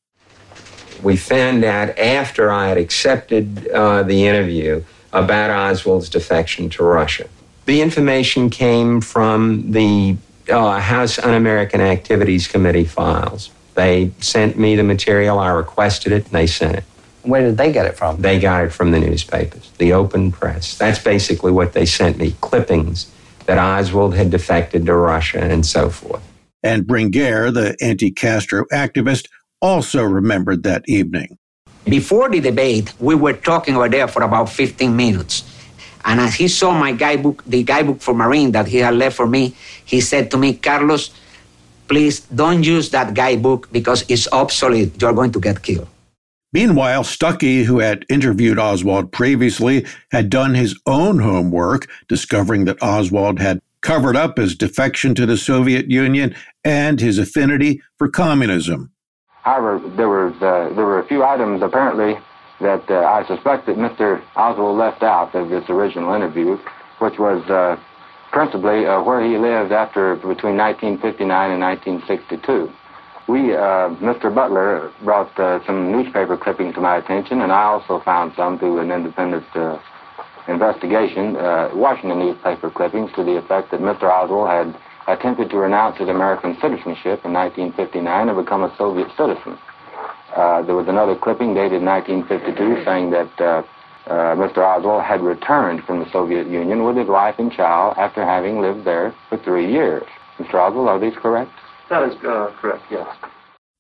We 1.03 1.17
found 1.17 1.65
out 1.65 1.99
after 1.99 2.53
I 2.53 2.69
had 2.69 2.79
accepted 2.79 3.67
uh, 3.69 4.05
the 4.05 4.27
interview 4.27 4.85
about 5.13 5.51
Oswald's 5.51 6.09
defection 6.09 6.71
to 6.71 6.85
Russia. 6.85 7.29
The 7.67 7.81
information 7.81 8.49
came 8.49 9.01
from 9.01 9.73
the 9.73 10.17
uh, 10.49 10.79
House 10.79 11.19
Un 11.19 11.35
American 11.35 11.81
Activities 11.81 12.47
Committee 12.47 12.85
files. 12.85 13.51
They 13.75 14.13
sent 14.21 14.57
me 14.57 14.77
the 14.77 14.85
material, 14.85 15.41
I 15.41 15.49
requested 15.51 16.13
it, 16.13 16.25
and 16.27 16.33
they 16.33 16.47
sent 16.47 16.77
it. 16.77 16.85
Where 17.23 17.43
did 17.43 17.57
they 17.57 17.73
get 17.73 17.87
it 17.87 17.97
from? 17.97 18.21
They 18.21 18.39
got 18.39 18.65
it 18.65 18.71
from 18.71 18.93
the 18.93 19.01
newspapers, 19.01 19.71
the 19.79 19.93
open 19.93 20.31
press. 20.31 20.79
That's 20.79 21.03
basically 21.03 21.51
what 21.51 21.73
they 21.73 21.87
sent 21.87 22.19
me 22.19 22.37
clippings 22.41 23.11
that 23.51 23.59
Oswald 23.59 24.15
had 24.15 24.31
defected 24.31 24.87
to 24.87 24.95
Russia 24.95 25.43
and 25.43 25.67
so 25.67 25.91
forth. 25.91 26.23
And 26.63 26.85
Bringuier, 26.85 27.53
the 27.53 27.77
anti 27.81 28.13
Castro 28.13 28.65
activist, 28.73 29.27
also 29.61 30.05
remembered 30.05 30.63
that 30.63 30.85
evening. 30.87 31.37
Before 31.83 32.31
the 32.31 32.39
debate, 32.39 32.95
we 33.01 33.17
were 33.17 33.33
talking 33.33 33.75
over 33.75 33.89
there 33.89 34.07
for 34.07 34.23
about 34.23 34.51
15 34.51 34.95
minutes. 34.95 35.43
And 36.05 36.21
as 36.21 36.37
he 36.37 36.47
saw 36.47 36.71
my 36.71 36.93
guidebook, 36.93 37.43
the 37.45 37.65
guidebook 37.65 38.01
for 38.01 38.15
Marine 38.15 38.53
that 38.53 38.69
he 38.69 38.77
had 38.77 38.95
left 38.95 39.17
for 39.17 39.27
me, 39.27 39.57
he 39.85 40.01
said 40.01 40.31
to 40.31 40.37
me, 40.39 40.55
Carlos, 40.55 41.11
please 41.89 42.21
don't 42.21 42.63
use 42.63 42.91
that 42.91 43.15
guidebook 43.15 43.69
because 43.73 44.05
it's 44.09 44.29
obsolete. 44.31 45.03
You're 45.03 45.13
going 45.13 45.33
to 45.33 45.41
get 45.41 45.61
killed. 45.61 45.89
Meanwhile, 46.53 47.05
Stuckey, 47.05 47.65
who 47.65 47.79
had 47.79 48.05
interviewed 48.09 48.59
Oswald 48.59 49.13
previously, 49.13 49.87
had 50.11 50.31
done 50.31 50.55
his 50.55 50.79
own 50.85 51.21
homework, 51.21 51.89
discovering 52.09 52.65
that 52.65 52.83
Oswald 52.83 53.39
had 53.39 53.61
covered 53.83 54.17
up 54.17 54.37
his 54.37 54.57
defection 54.57 55.15
to 55.15 55.27
the 55.27 55.37
Soviet 55.37 55.89
Union 55.89 56.35
and 56.65 57.01
his 57.01 57.19
affinity 57.19 57.81
for 57.99 58.09
communism. 58.09 58.91
However, 59.43 59.81
there 59.97 60.09
were 60.09 60.29
uh, 60.29 60.75
there 60.75 60.85
were 60.85 60.99
a 60.99 61.07
few 61.07 61.25
items 61.25 61.63
apparently 61.63 62.19
that 62.61 62.85
uh, 62.91 62.99
I 62.99 63.25
suspect 63.27 63.67
that 63.67 63.77
Mr. 63.77 64.23
Oswald 64.37 64.77
left 64.77 65.03
out 65.03 65.35
of 65.35 65.49
this 65.49 65.65
original 65.71 66.15
interview, 66.15 66.59
which 66.99 67.19
was 67.19 67.43
uh, 67.49 67.81
principally 68.33 68.87
uh, 68.87 69.03
where 69.03 69.25
he 69.25 69.39
lived 69.39 69.73
after 69.73 70.17
between 70.17 70.57
1959 70.59 71.51
and 71.53 71.61
1962. 71.61 72.71
We, 73.31 73.55
uh, 73.55 73.95
Mr. 74.03 74.35
Butler, 74.35 74.91
brought 75.05 75.39
uh, 75.39 75.65
some 75.65 75.93
newspaper 75.93 76.37
clippings 76.37 76.75
to 76.75 76.81
my 76.81 76.97
attention, 76.97 77.43
and 77.43 77.53
I 77.53 77.63
also 77.63 78.01
found 78.01 78.33
some 78.35 78.59
through 78.59 78.81
an 78.81 78.91
independent 78.91 79.45
uh, 79.55 79.79
investigation, 80.49 81.37
uh, 81.37 81.71
Washington 81.73 82.19
newspaper 82.19 82.71
clippings 82.71 83.13
to 83.15 83.23
the 83.23 83.39
effect 83.39 83.71
that 83.71 83.79
Mr. 83.79 84.11
Oswald 84.11 84.49
had 84.51 84.75
attempted 85.07 85.49
to 85.51 85.59
renounce 85.59 85.99
his 85.99 86.09
American 86.09 86.59
citizenship 86.61 87.23
in 87.23 87.31
1959 87.33 88.03
and 88.03 88.37
become 88.37 88.65
a 88.65 88.75
Soviet 88.77 89.07
citizen. 89.17 89.57
Uh, 90.35 90.63
there 90.63 90.75
was 90.75 90.89
another 90.89 91.15
clipping 91.15 91.55
dated 91.55 91.87
1952 91.87 92.83
saying 92.85 93.11
that 93.15 93.31
uh, 93.39 93.63
Mr. 94.35 94.59
Oswald 94.59 95.05
had 95.05 95.21
returned 95.21 95.85
from 95.85 96.01
the 96.01 96.11
Soviet 96.11 96.49
Union 96.49 96.83
with 96.83 96.97
his 96.97 97.07
wife 97.07 97.39
and 97.39 97.53
child 97.53 97.95
after 97.97 98.25
having 98.27 98.61
lived 98.61 98.85
there 98.85 99.15
for 99.29 99.39
three 99.39 99.71
years. 99.71 100.03
Mr. 100.39 100.55
Oswald, 100.55 100.89
are 100.89 100.99
these 100.99 101.15
correct? 101.15 101.53
That 101.91 102.05
is 102.05 102.15
uh, 102.25 102.53
correct, 102.61 102.85
yes. 102.91 103.07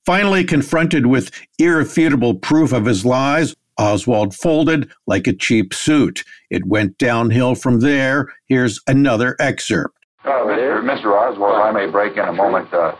Finally, 0.04 0.44
confronted 0.44 1.06
with 1.06 1.30
irrefutable 1.58 2.34
proof 2.34 2.72
of 2.72 2.84
his 2.84 3.04
lies, 3.04 3.54
Oswald 3.78 4.34
folded 4.34 4.90
like 5.06 5.26
a 5.26 5.32
cheap 5.32 5.72
suit. 5.72 6.24
It 6.50 6.66
went 6.66 6.98
downhill 6.98 7.54
from 7.54 7.80
there. 7.80 8.32
Here's 8.46 8.80
another 8.86 9.36
excerpt. 9.38 9.96
Uh, 10.24 10.30
Mr. 10.30 10.82
Mr. 10.82 11.06
Oswald, 11.16 11.54
I 11.54 11.70
may 11.70 11.86
break 11.86 12.16
in 12.16 12.24
a 12.24 12.32
moment. 12.32 12.74
Uh, 12.74 12.96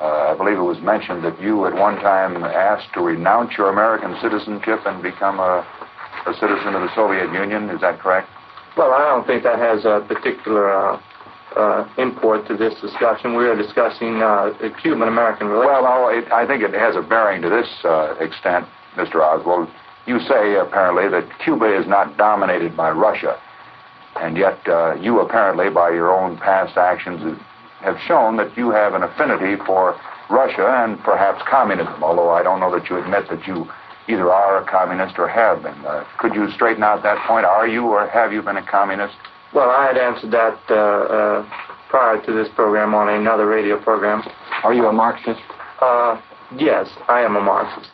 uh, 0.00 0.32
I 0.32 0.34
believe 0.36 0.58
it 0.58 0.62
was 0.62 0.80
mentioned 0.80 1.22
that 1.24 1.40
you 1.40 1.66
at 1.66 1.74
one 1.74 1.96
time 1.96 2.42
asked 2.42 2.92
to 2.94 3.00
renounce 3.00 3.56
your 3.56 3.70
American 3.70 4.16
citizenship 4.20 4.80
and 4.86 5.02
become 5.02 5.38
a, 5.38 5.66
a 6.26 6.34
citizen 6.40 6.74
of 6.74 6.82
the 6.82 6.94
Soviet 6.94 7.32
Union. 7.32 7.70
Is 7.70 7.80
that 7.82 8.00
correct? 8.00 8.28
Well, 8.76 8.92
I 8.92 9.04
don't 9.04 9.26
think 9.26 9.44
that 9.44 9.58
has 9.58 9.84
a 9.84 10.04
particular 10.08 10.98
uh, 11.56 11.88
import 11.98 12.46
to 12.48 12.56
this 12.56 12.74
discussion. 12.80 13.36
We 13.36 13.44
are 13.46 13.56
discussing 13.56 14.22
uh, 14.22 14.52
Cuban-American 14.82 15.46
relations. 15.48 15.84
Well, 15.84 16.06
I 16.32 16.44
think 16.46 16.62
it 16.62 16.74
has 16.74 16.96
a 16.96 17.02
bearing 17.02 17.42
to 17.42 17.48
this 17.48 17.68
uh, 17.84 18.14
extent, 18.20 18.66
Mr. 18.96 19.22
Oswald. 19.22 19.68
You 20.06 20.18
say 20.20 20.56
apparently 20.56 21.08
that 21.08 21.28
Cuba 21.42 21.78
is 21.78 21.86
not 21.86 22.16
dominated 22.16 22.76
by 22.76 22.90
Russia, 22.90 23.40
and 24.16 24.36
yet 24.36 24.58
uh, 24.68 24.94
you 24.94 25.20
apparently, 25.20 25.70
by 25.70 25.90
your 25.90 26.12
own 26.12 26.36
past 26.38 26.76
actions, 26.76 27.38
have 27.80 27.96
shown 28.06 28.36
that 28.36 28.56
you 28.56 28.70
have 28.70 28.94
an 28.94 29.02
affinity 29.02 29.56
for 29.64 29.98
Russia 30.30 30.84
and 30.84 30.98
perhaps 31.00 31.42
communism. 31.48 32.02
Although 32.02 32.30
I 32.30 32.42
don't 32.42 32.60
know 32.60 32.72
that 32.72 32.88
you 32.90 32.96
admit 32.96 33.28
that 33.30 33.46
you 33.46 33.66
either 34.08 34.30
are 34.30 34.62
a 34.62 34.66
communist 34.66 35.18
or 35.18 35.28
have 35.28 35.62
been. 35.62 35.84
Uh, 35.84 36.04
could 36.18 36.34
you 36.34 36.50
straighten 36.50 36.82
out 36.82 37.02
that 37.02 37.18
point? 37.26 37.46
Are 37.46 37.66
you 37.66 37.84
or 37.84 38.08
have 38.08 38.32
you 38.32 38.42
been 38.42 38.56
a 38.56 38.66
communist? 38.66 39.16
Well, 39.54 39.70
I 39.70 39.86
had 39.86 39.96
answered 39.96 40.32
that 40.32 40.58
uh, 40.68 40.74
uh, 40.74 41.48
prior 41.88 42.20
to 42.26 42.32
this 42.32 42.48
program 42.56 42.92
on 42.92 43.08
another 43.08 43.46
radio 43.46 43.80
program. 43.80 44.22
Are 44.64 44.74
you 44.74 44.86
a 44.86 44.92
Marxist? 44.92 45.40
Uh, 45.80 46.20
yes, 46.58 46.88
I 47.08 47.20
am 47.20 47.36
a 47.36 47.40
Marxist. 47.40 47.90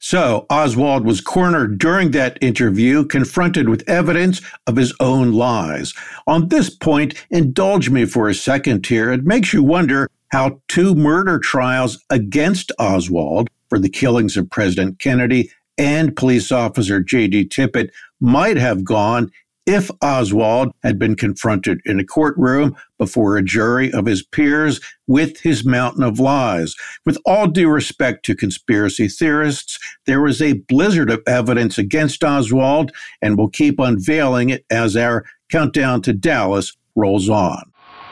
So, 0.00 0.46
Oswald 0.50 1.04
was 1.04 1.20
cornered 1.20 1.78
during 1.78 2.10
that 2.10 2.38
interview, 2.40 3.04
confronted 3.04 3.68
with 3.68 3.88
evidence 3.88 4.40
of 4.66 4.76
his 4.76 4.92
own 4.98 5.32
lies. 5.32 5.94
On 6.26 6.48
this 6.48 6.70
point, 6.70 7.14
indulge 7.30 7.88
me 7.88 8.04
for 8.04 8.28
a 8.28 8.34
second 8.34 8.84
here. 8.84 9.12
It 9.12 9.24
makes 9.24 9.52
you 9.52 9.62
wonder 9.62 10.10
how 10.32 10.60
two 10.66 10.94
murder 10.96 11.38
trials 11.38 12.04
against 12.10 12.72
Oswald 12.80 13.48
for 13.68 13.78
the 13.78 13.88
killings 13.88 14.36
of 14.36 14.50
President 14.50 14.98
Kennedy 14.98 15.50
and 15.78 16.16
police 16.16 16.50
officer 16.50 17.00
J.D. 17.00 17.46
Tippit 17.46 17.90
might 18.20 18.56
have 18.56 18.84
gone 18.84 19.30
if 19.66 19.90
Oswald 20.00 20.72
had 20.82 20.98
been 20.98 21.16
confronted 21.16 21.80
in 21.84 21.98
a 21.98 22.04
courtroom 22.04 22.76
before 22.98 23.36
a 23.36 23.42
jury 23.42 23.92
of 23.92 24.06
his 24.06 24.22
peers 24.24 24.80
with 25.06 25.40
his 25.40 25.64
mountain 25.64 26.02
of 26.02 26.20
lies. 26.20 26.74
With 27.04 27.18
all 27.26 27.46
due 27.48 27.68
respect 27.68 28.24
to 28.26 28.36
conspiracy 28.36 29.08
theorists, 29.08 29.78
there 30.06 30.20
was 30.20 30.40
a 30.40 30.54
blizzard 30.54 31.10
of 31.10 31.22
evidence 31.26 31.78
against 31.78 32.22
Oswald, 32.22 32.92
and 33.20 33.36
we'll 33.36 33.48
keep 33.48 33.78
unveiling 33.78 34.50
it 34.50 34.64
as 34.70 34.96
our 34.96 35.24
countdown 35.50 36.00
to 36.02 36.12
Dallas 36.12 36.72
rolls 36.94 37.28
on. 37.28 37.62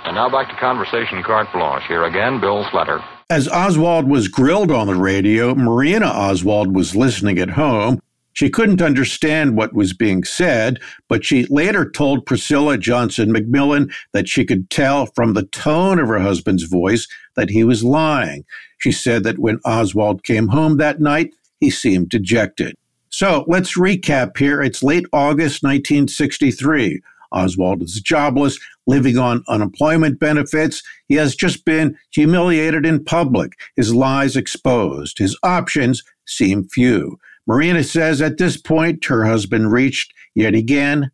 And 0.04 0.16
now 0.16 0.28
back 0.28 0.50
to 0.50 0.56
conversation 0.56 1.22
carte 1.22 1.50
blanche. 1.52 1.84
Here 1.88 2.04
again, 2.04 2.40
Bill 2.40 2.64
Slatter. 2.70 3.02
As 3.30 3.48
Oswald 3.48 4.06
was 4.06 4.28
grilled 4.28 4.70
on 4.70 4.86
the 4.86 4.94
radio, 4.94 5.54
Marina 5.54 6.06
Oswald 6.06 6.76
was 6.76 6.94
listening 6.94 7.38
at 7.38 7.50
home. 7.50 8.00
She 8.34 8.50
couldn't 8.50 8.82
understand 8.82 9.56
what 9.56 9.74
was 9.74 9.92
being 9.92 10.24
said, 10.24 10.80
but 11.08 11.24
she 11.24 11.46
later 11.46 11.88
told 11.88 12.26
Priscilla 12.26 12.76
Johnson 12.76 13.32
McMillan 13.32 13.92
that 14.12 14.28
she 14.28 14.44
could 14.44 14.68
tell 14.70 15.06
from 15.06 15.32
the 15.32 15.46
tone 15.46 15.98
of 15.98 16.08
her 16.08 16.18
husband's 16.18 16.64
voice 16.64 17.08
that 17.36 17.50
he 17.50 17.64
was 17.64 17.84
lying. 17.84 18.44
She 18.78 18.92
said 18.92 19.22
that 19.22 19.38
when 19.38 19.60
Oswald 19.64 20.24
came 20.24 20.48
home 20.48 20.76
that 20.76 21.00
night, 21.00 21.32
he 21.60 21.70
seemed 21.70 22.08
dejected. 22.08 22.74
So 23.08 23.44
let's 23.46 23.78
recap 23.78 24.36
here. 24.36 24.60
It's 24.60 24.82
late 24.82 25.06
August 25.12 25.62
1963. 25.62 27.00
Oswald 27.30 27.82
is 27.82 28.00
jobless, 28.00 28.58
living 28.86 29.16
on 29.16 29.44
unemployment 29.48 30.18
benefits. 30.18 30.82
He 31.06 31.14
has 31.14 31.36
just 31.36 31.64
been 31.64 31.96
humiliated 32.12 32.84
in 32.84 33.04
public, 33.04 33.52
his 33.76 33.94
lies 33.94 34.36
exposed. 34.36 35.18
His 35.18 35.38
options 35.44 36.02
seem 36.26 36.64
few. 36.64 37.18
Marina 37.46 37.84
says 37.84 38.22
at 38.22 38.38
this 38.38 38.56
point 38.56 39.04
her 39.04 39.24
husband 39.24 39.72
reached 39.72 40.12
yet 40.34 40.54
again 40.54 41.10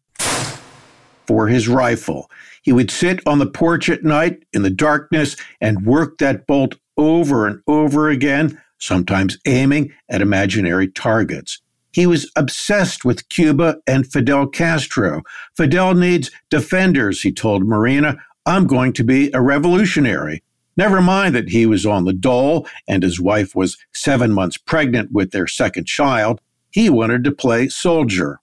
for 1.26 1.48
his 1.48 1.68
rifle. 1.68 2.30
He 2.62 2.72
would 2.72 2.90
sit 2.90 3.20
on 3.26 3.38
the 3.38 3.46
porch 3.46 3.88
at 3.88 4.04
night 4.04 4.44
in 4.52 4.62
the 4.62 4.70
darkness 4.70 5.36
and 5.60 5.86
work 5.86 6.18
that 6.18 6.46
bolt 6.46 6.74
over 6.96 7.46
and 7.46 7.60
over 7.66 8.10
again, 8.10 8.60
sometimes 8.78 9.38
aiming 9.46 9.92
at 10.08 10.22
imaginary 10.22 10.88
targets. 10.88 11.60
He 11.92 12.06
was 12.06 12.30
obsessed 12.36 13.04
with 13.04 13.28
Cuba 13.28 13.78
and 13.86 14.06
Fidel 14.06 14.46
Castro. 14.46 15.22
Fidel 15.56 15.94
needs 15.94 16.30
defenders, 16.50 17.22
he 17.22 17.32
told 17.32 17.66
Marina. 17.66 18.16
I'm 18.46 18.66
going 18.66 18.92
to 18.94 19.04
be 19.04 19.30
a 19.34 19.40
revolutionary. 19.40 20.42
Never 20.76 21.00
mind 21.02 21.34
that 21.34 21.48
he 21.48 21.66
was 21.66 21.84
on 21.84 22.04
the 22.04 22.12
dole 22.12 22.66
and 22.88 23.02
his 23.02 23.20
wife 23.20 23.54
was 23.54 23.76
seven 23.92 24.32
months 24.32 24.56
pregnant 24.56 25.12
with 25.12 25.30
their 25.32 25.46
second 25.46 25.86
child. 25.86 26.40
He 26.70 26.88
wanted 26.88 27.24
to 27.24 27.32
play 27.32 27.68
soldier. 27.68 28.40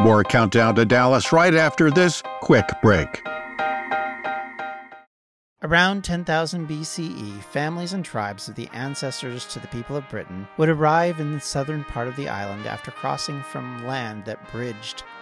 More 0.00 0.24
Countdown 0.24 0.74
to 0.74 0.84
Dallas 0.84 1.32
right 1.32 1.54
after 1.54 1.90
this 1.90 2.22
quick 2.40 2.68
break. 2.82 3.22
Around 5.62 6.04
10,000 6.04 6.68
BCE, 6.68 7.42
families 7.44 7.94
and 7.94 8.04
tribes 8.04 8.50
of 8.50 8.54
the 8.54 8.68
ancestors 8.74 9.46
to 9.46 9.58
the 9.58 9.68
people 9.68 9.96
of 9.96 10.06
Britain 10.10 10.46
would 10.58 10.68
arrive 10.68 11.20
in 11.20 11.32
the 11.32 11.40
southern 11.40 11.84
part 11.84 12.06
of 12.06 12.16
the 12.16 12.28
island 12.28 12.66
after 12.66 12.90
crossing 12.90 13.42
from 13.44 13.86
land 13.86 14.26
that 14.26 14.52
bridged 14.52 15.04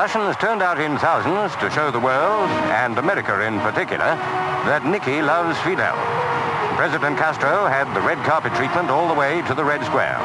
Russians 0.00 0.34
turned 0.36 0.62
out 0.62 0.80
in 0.80 0.96
thousands 0.96 1.54
to 1.60 1.70
show 1.70 1.90
the 1.90 2.00
world, 2.00 2.48
and 2.72 2.96
America 2.96 3.38
in 3.46 3.60
particular, 3.60 4.16
that 4.64 4.86
Nicky 4.86 5.20
loves 5.20 5.60
Fidel. 5.60 5.94
President 6.74 7.18
Castro 7.18 7.66
had 7.66 7.84
the 7.94 8.00
red 8.00 8.16
carpet 8.24 8.54
treatment 8.54 8.88
all 8.88 9.08
the 9.08 9.12
way 9.12 9.42
to 9.42 9.54
the 9.54 9.62
Red 9.62 9.84
Square. 9.84 10.16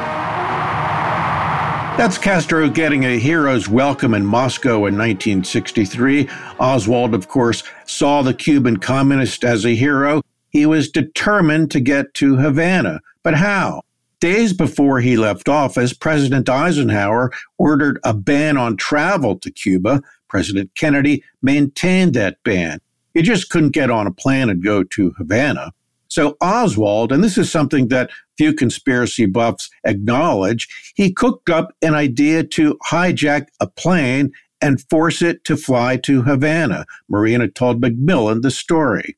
That's 1.98 2.16
Castro 2.16 2.70
getting 2.70 3.04
a 3.04 3.18
hero's 3.18 3.68
welcome 3.68 4.14
in 4.14 4.24
Moscow 4.24 4.86
in 4.86 4.96
1963. 4.96 6.26
Oswald, 6.58 7.14
of 7.14 7.28
course, 7.28 7.62
saw 7.84 8.22
the 8.22 8.32
Cuban 8.32 8.78
communist 8.78 9.44
as 9.44 9.66
a 9.66 9.74
hero. 9.74 10.22
He 10.48 10.64
was 10.64 10.88
determined 10.88 11.70
to 11.72 11.80
get 11.80 12.14
to 12.14 12.36
Havana. 12.36 13.02
But 13.22 13.34
how? 13.34 13.82
Days 14.18 14.54
before 14.54 15.00
he 15.00 15.18
left 15.18 15.48
office, 15.48 15.92
President 15.92 16.48
Eisenhower 16.48 17.30
ordered 17.58 17.98
a 18.02 18.14
ban 18.14 18.56
on 18.56 18.76
travel 18.76 19.38
to 19.38 19.50
Cuba. 19.50 20.02
President 20.28 20.74
Kennedy 20.74 21.22
maintained 21.42 22.14
that 22.14 22.38
ban. 22.42 22.80
You 23.14 23.22
just 23.22 23.50
couldn't 23.50 23.70
get 23.70 23.90
on 23.90 24.06
a 24.06 24.12
plane 24.12 24.48
and 24.48 24.64
go 24.64 24.82
to 24.84 25.10
Havana. 25.18 25.72
So 26.08 26.36
Oswald, 26.40 27.12
and 27.12 27.22
this 27.22 27.36
is 27.36 27.50
something 27.50 27.88
that 27.88 28.10
few 28.38 28.54
conspiracy 28.54 29.26
buffs 29.26 29.68
acknowledge, 29.84 30.68
he 30.94 31.12
cooked 31.12 31.50
up 31.50 31.74
an 31.82 31.94
idea 31.94 32.42
to 32.44 32.78
hijack 32.88 33.48
a 33.60 33.66
plane 33.66 34.32
and 34.62 34.80
force 34.88 35.20
it 35.20 35.44
to 35.44 35.56
fly 35.58 35.98
to 35.98 36.22
Havana. 36.22 36.86
Marina 37.08 37.48
told 37.48 37.82
McMillan 37.82 38.40
the 38.40 38.50
story. 38.50 39.16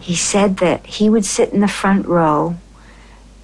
He 0.00 0.14
said 0.14 0.56
that 0.58 0.86
he 0.86 1.10
would 1.10 1.24
sit 1.26 1.52
in 1.52 1.60
the 1.60 1.68
front 1.68 2.06
row 2.06 2.56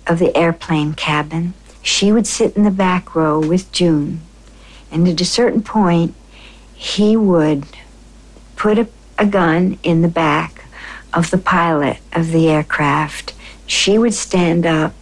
of 0.07 0.19
the 0.19 0.37
airplane 0.37 0.95
cabin. 0.95 1.55
She 1.83 2.13
would 2.13 2.27
sit 2.27 2.57
in 2.57 2.65
the 2.65 2.71
back 2.71 3.15
row 3.15 3.41
with 3.41 3.73
June. 3.73 4.21
And 4.91 5.09
at 5.09 5.21
a 5.21 5.25
certain 5.25 5.63
point, 5.63 6.15
he 6.75 7.17
would 7.17 7.65
put 8.57 8.79
a, 8.79 8.89
a 9.19 9.27
gun 9.27 9.79
in 9.83 10.03
the 10.03 10.09
back 10.09 10.65
of 11.13 11.31
the 11.31 11.39
pilot 11.39 11.99
of 12.13 12.31
the 12.33 12.49
aircraft. 12.49 13.35
She 13.67 13.99
would 13.99 14.15
stand 14.15 14.67
up 14.67 14.95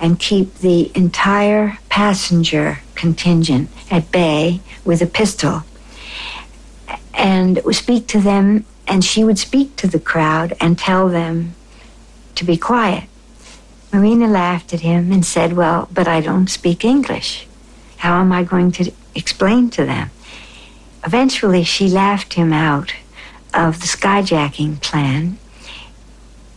and 0.00 0.18
keep 0.18 0.54
the 0.56 0.90
entire 0.94 1.78
passenger 1.88 2.80
contingent 2.94 3.70
at 3.90 4.10
bay 4.10 4.60
with 4.84 5.00
a 5.02 5.06
pistol 5.06 5.62
and 7.14 7.60
speak 7.72 8.06
to 8.08 8.20
them. 8.20 8.64
And 8.86 9.04
she 9.04 9.24
would 9.24 9.38
speak 9.38 9.76
to 9.76 9.86
the 9.86 10.00
crowd 10.00 10.54
and 10.60 10.78
tell 10.78 11.08
them 11.08 11.54
to 12.34 12.44
be 12.44 12.56
quiet. 12.56 13.04
Marina 13.94 14.26
laughed 14.26 14.74
at 14.74 14.80
him 14.80 15.12
and 15.12 15.24
said, 15.24 15.52
Well, 15.52 15.88
but 15.92 16.08
I 16.08 16.20
don't 16.20 16.48
speak 16.48 16.84
English. 16.84 17.46
How 17.98 18.20
am 18.20 18.32
I 18.32 18.42
going 18.42 18.72
to 18.72 18.90
explain 19.14 19.70
to 19.70 19.84
them? 19.84 20.10
Eventually, 21.06 21.62
she 21.62 21.86
laughed 21.86 22.34
him 22.34 22.52
out 22.52 22.92
of 23.54 23.80
the 23.80 23.86
skyjacking 23.86 24.82
plan. 24.82 25.38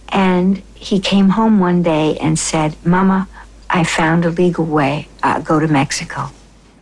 And 0.10 0.64
he 0.74 1.00
came 1.00 1.30
home 1.30 1.60
one 1.60 1.84
day 1.84 2.18
and 2.18 2.40
said, 2.40 2.76
Mama, 2.84 3.28
I 3.70 3.84
found 3.84 4.26
a 4.26 4.32
legal 4.32 4.66
way. 4.66 5.08
I'll 5.22 5.44
go 5.44 5.60
to 5.60 5.68
Mexico. 5.68 6.32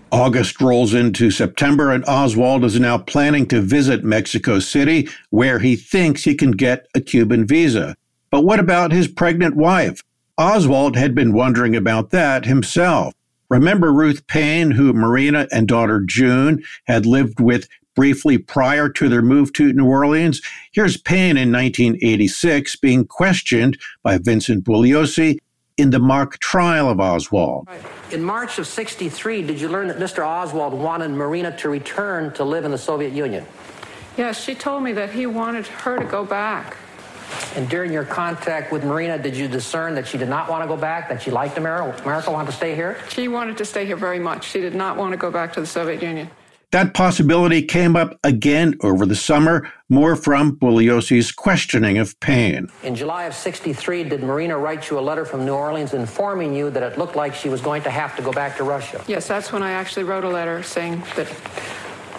August 0.10 0.62
rolls 0.62 0.94
into 0.94 1.32
September, 1.32 1.92
and 1.92 2.06
Oswald 2.06 2.64
is 2.64 2.80
now 2.80 2.98
planning 2.98 3.46
to 3.48 3.60
visit 3.60 4.06
Mexico 4.06 4.60
City, 4.60 5.10
where 5.32 5.60
he 5.60 5.76
thinks 5.76 6.24
he 6.24 6.34
can 6.34 6.52
get 6.52 6.88
a 6.96 7.02
Cuban 7.02 7.46
visa. 7.46 7.94
But 8.30 8.46
what 8.46 8.62
about 8.62 8.94
his 8.94 9.10
pregnant 9.10 9.58
wife? 9.58 10.02
Oswald 10.38 10.98
had 10.98 11.16
been 11.16 11.32
wondering 11.32 11.78
about 11.78 12.10
that 12.10 12.46
himself. 12.46 13.14
Remember 13.50 13.94
Ruth 13.94 14.28
Paine, 14.28 14.72
who 14.72 14.92
Marina 14.92 15.48
and 15.52 15.66
daughter 15.66 16.02
June 16.06 16.62
had 16.88 17.06
lived 17.06 17.40
with 17.40 17.70
briefly 17.96 18.38
prior 18.38 18.90
to 18.90 19.08
their 19.08 19.22
move 19.22 19.54
to 19.54 19.72
New 19.72 19.86
Orleans? 19.86 20.42
Here's 20.74 20.98
Payne 20.98 21.38
in 21.38 21.54
1986 21.54 22.76
being 22.78 23.06
questioned 23.06 23.78
by 24.04 24.18
Vincent 24.18 24.66
Bugliosi 24.66 25.38
in 25.78 25.92
the 25.92 26.00
mock 26.00 26.38
trial 26.40 26.90
of 26.90 27.00
Oswald. 27.00 27.70
In 28.12 28.22
March 28.22 28.60
of 28.60 28.68
63, 28.68 29.42
did 29.42 29.62
you 29.62 29.70
learn 29.70 29.88
that 29.88 30.00
Mr. 30.00 30.26
Oswald 30.26 30.74
wanted 30.74 31.12
Marina 31.12 31.56
to 31.58 31.70
return 31.70 32.34
to 32.34 32.44
live 32.44 32.66
in 32.66 32.72
the 32.72 32.78
Soviet 32.78 33.14
Union? 33.14 33.46
Yes, 34.18 34.44
she 34.44 34.54
told 34.54 34.84
me 34.84 34.92
that 34.94 35.12
he 35.12 35.28
wanted 35.28 35.68
her 35.68 35.98
to 35.98 36.06
go 36.06 36.26
back. 36.26 36.76
And 37.56 37.70
during 37.70 37.92
your 37.92 38.06
contact 38.06 38.72
with 38.72 38.84
Marina, 38.84 39.18
did 39.18 39.36
you 39.36 39.48
discern 39.48 39.96
that 39.96 40.08
she 40.08 40.18
did 40.18 40.30
not 40.30 40.50
want 40.50 40.64
to 40.64 40.68
go 40.68 40.78
back, 40.78 41.10
that 41.10 41.22
she 41.22 41.32
liked 41.32 41.58
America, 41.58 42.02
America 42.04 42.32
wanted 42.32 42.52
to 42.52 42.58
stay 42.58 42.76
here? 42.76 42.98
She 43.10 43.28
wanted 43.28 43.58
to 43.58 43.66
stay 43.66 43.86
here 43.86 43.96
very 43.96 44.20
much. 44.20 44.46
She 44.50 44.62
did 44.62 44.76
not 44.76 44.98
want 44.98 45.12
to 45.12 45.18
go 45.18 45.32
back 45.32 45.54
to 45.54 45.62
the 45.62 45.68
Soviet 45.68 46.02
Union. 46.02 46.30
That 46.72 46.94
possibility 46.94 47.62
came 47.62 47.96
up 47.96 48.20
again 48.24 48.76
over 48.82 49.06
the 49.06 49.16
summer, 49.16 49.72
more 49.88 50.18
from 50.18 50.58
Bugliosi's 50.58 51.32
questioning 51.32 51.98
of 51.98 52.20
Paine. 52.20 52.68
In 52.84 52.96
July 52.96 53.26
of 53.26 53.34
63, 53.34 54.04
did 54.04 54.24
Marina 54.24 54.58
write 54.58 54.90
you 54.90 55.00
a 55.00 55.02
letter 55.02 55.24
from 55.24 55.46
New 55.46 55.54
Orleans 55.54 55.94
informing 55.94 56.54
you 56.54 56.70
that 56.72 56.84
it 56.84 56.98
looked 56.98 57.16
like 57.16 57.34
she 57.34 57.48
was 57.48 57.62
going 57.62 57.82
to 57.84 57.90
have 57.90 58.16
to 58.18 58.22
go 58.22 58.34
back 58.34 58.58
to 58.58 58.66
Russia? 58.66 59.02
Yes, 59.08 59.28
that's 59.28 59.54
when 59.54 59.64
I 59.64 59.72
actually 59.72 60.04
wrote 60.04 60.26
a 60.26 60.30
letter 60.30 60.64
saying 60.64 61.02
that 61.16 61.28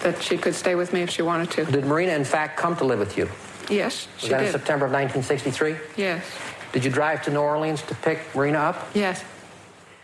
that 0.01 0.21
she 0.21 0.37
could 0.37 0.55
stay 0.55 0.75
with 0.75 0.93
me 0.93 1.01
if 1.01 1.09
she 1.09 1.21
wanted 1.21 1.51
to. 1.51 1.65
Did 1.65 1.85
Marina, 1.85 2.13
in 2.13 2.23
fact, 2.23 2.57
come 2.57 2.75
to 2.77 2.85
live 2.85 2.99
with 2.99 3.17
you? 3.17 3.29
Yes, 3.69 4.07
Was 4.21 4.29
that 4.29 4.39
did. 4.39 4.45
in 4.47 4.51
September 4.51 4.85
of 4.85 4.91
1963? 4.91 5.75
Yes. 5.95 6.23
Did 6.71 6.85
you 6.85 6.91
drive 6.91 7.23
to 7.23 7.31
New 7.31 7.39
Orleans 7.39 7.81
to 7.83 7.95
pick 7.95 8.19
Marina 8.35 8.59
up? 8.59 8.87
Yes. 8.93 9.23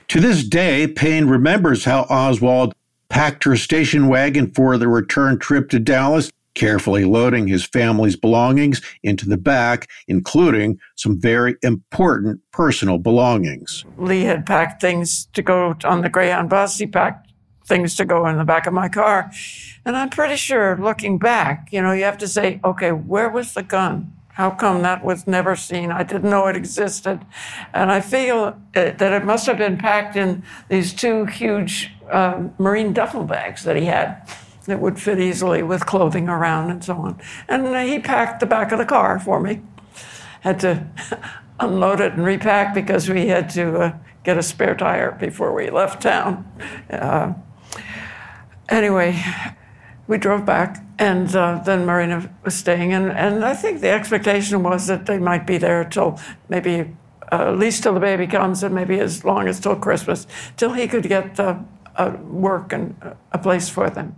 To 0.09 0.19
this 0.19 0.43
day, 0.43 0.87
Paine 0.87 1.25
remembers 1.27 1.85
how 1.85 2.01
Oswald 2.03 2.73
packed 3.09 3.43
her 3.43 3.55
station 3.55 4.07
wagon 4.07 4.51
for 4.51 4.77
the 4.77 4.87
return 4.87 5.39
trip 5.39 5.69
to 5.69 5.79
Dallas, 5.79 6.31
carefully 6.55 7.03
loading 7.05 7.47
his 7.47 7.63
family's 7.65 8.15
belongings 8.15 8.81
into 9.01 9.27
the 9.27 9.37
back, 9.37 9.87
including 10.07 10.79
some 10.95 11.19
very 11.19 11.55
important 11.63 12.41
personal 12.51 12.97
belongings. 12.97 13.85
Lee 13.97 14.23
had 14.23 14.45
packed 14.45 14.81
things 14.81 15.27
to 15.33 15.41
go 15.41 15.75
on 15.83 16.01
the 16.01 16.09
Greyhound 16.09 16.49
bus. 16.49 16.77
He 16.77 16.85
packed 16.87 17.31
things 17.65 17.95
to 17.95 18.05
go 18.05 18.27
in 18.27 18.37
the 18.37 18.43
back 18.45 18.67
of 18.67 18.73
my 18.73 18.89
car. 18.89 19.31
And 19.85 19.97
I'm 19.97 20.09
pretty 20.09 20.37
sure, 20.37 20.77
looking 20.77 21.17
back, 21.17 21.69
you 21.71 21.81
know, 21.81 21.91
you 21.91 22.03
have 22.03 22.17
to 22.19 22.27
say, 22.27 22.59
okay, 22.63 22.91
where 22.91 23.29
was 23.29 23.53
the 23.53 23.63
gun? 23.63 24.13
How 24.29 24.49
come 24.49 24.81
that 24.81 25.03
was 25.03 25.27
never 25.27 25.55
seen? 25.55 25.91
I 25.91 26.03
didn't 26.03 26.29
know 26.29 26.47
it 26.47 26.55
existed. 26.55 27.23
And 27.73 27.91
I 27.91 27.99
feel 27.99 28.57
uh, 28.75 28.91
that 28.91 29.01
it 29.01 29.25
must 29.25 29.45
have 29.45 29.57
been 29.57 29.77
packed 29.77 30.15
in 30.15 30.43
these 30.69 30.93
two 30.93 31.25
huge 31.25 31.91
uh, 32.09 32.47
marine 32.57 32.93
duffel 32.93 33.25
bags 33.25 33.63
that 33.63 33.75
he 33.75 33.85
had 33.85 34.27
that 34.65 34.79
would 34.79 34.99
fit 34.99 35.19
easily 35.19 35.61
with 35.61 35.85
clothing 35.85 36.29
around 36.29 36.71
and 36.71 36.83
so 36.83 36.95
on. 36.95 37.21
And 37.47 37.75
he 37.87 37.99
packed 37.99 38.39
the 38.39 38.45
back 38.45 38.71
of 38.71 38.79
the 38.79 38.85
car 38.85 39.19
for 39.19 39.39
me. 39.39 39.61
Had 40.41 40.59
to 40.61 40.87
unload 41.59 41.99
it 41.99 42.13
and 42.13 42.23
repack 42.23 42.73
because 42.73 43.09
we 43.09 43.27
had 43.27 43.49
to 43.51 43.77
uh, 43.79 43.93
get 44.23 44.37
a 44.37 44.43
spare 44.43 44.75
tire 44.75 45.11
before 45.11 45.53
we 45.53 45.69
left 45.69 46.01
town. 46.01 46.49
Uh, 46.89 47.33
anyway, 48.69 49.21
we 50.07 50.17
drove 50.17 50.45
back, 50.45 50.83
and 50.99 51.33
uh, 51.35 51.61
then 51.65 51.85
Marina 51.85 52.29
was 52.43 52.55
staying, 52.55 52.93
and, 52.93 53.11
and 53.11 53.43
I 53.45 53.53
think 53.53 53.81
the 53.81 53.89
expectation 53.89 54.63
was 54.63 54.87
that 54.87 55.05
they 55.05 55.17
might 55.17 55.47
be 55.47 55.57
there 55.57 55.83
till 55.85 56.19
maybe 56.49 56.95
uh, 57.31 57.49
at 57.49 57.57
least 57.57 57.83
till 57.83 57.93
the 57.93 57.99
baby 57.99 58.27
comes, 58.27 58.63
and 58.63 58.75
maybe 58.75 58.99
as 58.99 59.23
long 59.23 59.47
as 59.47 59.59
till 59.59 59.75
Christmas, 59.75 60.27
till 60.57 60.73
he 60.73 60.87
could 60.87 61.07
get 61.07 61.39
uh, 61.39 61.57
work 62.23 62.73
and 62.73 62.95
a 63.31 63.37
place 63.37 63.69
for 63.69 63.89
them. 63.89 64.15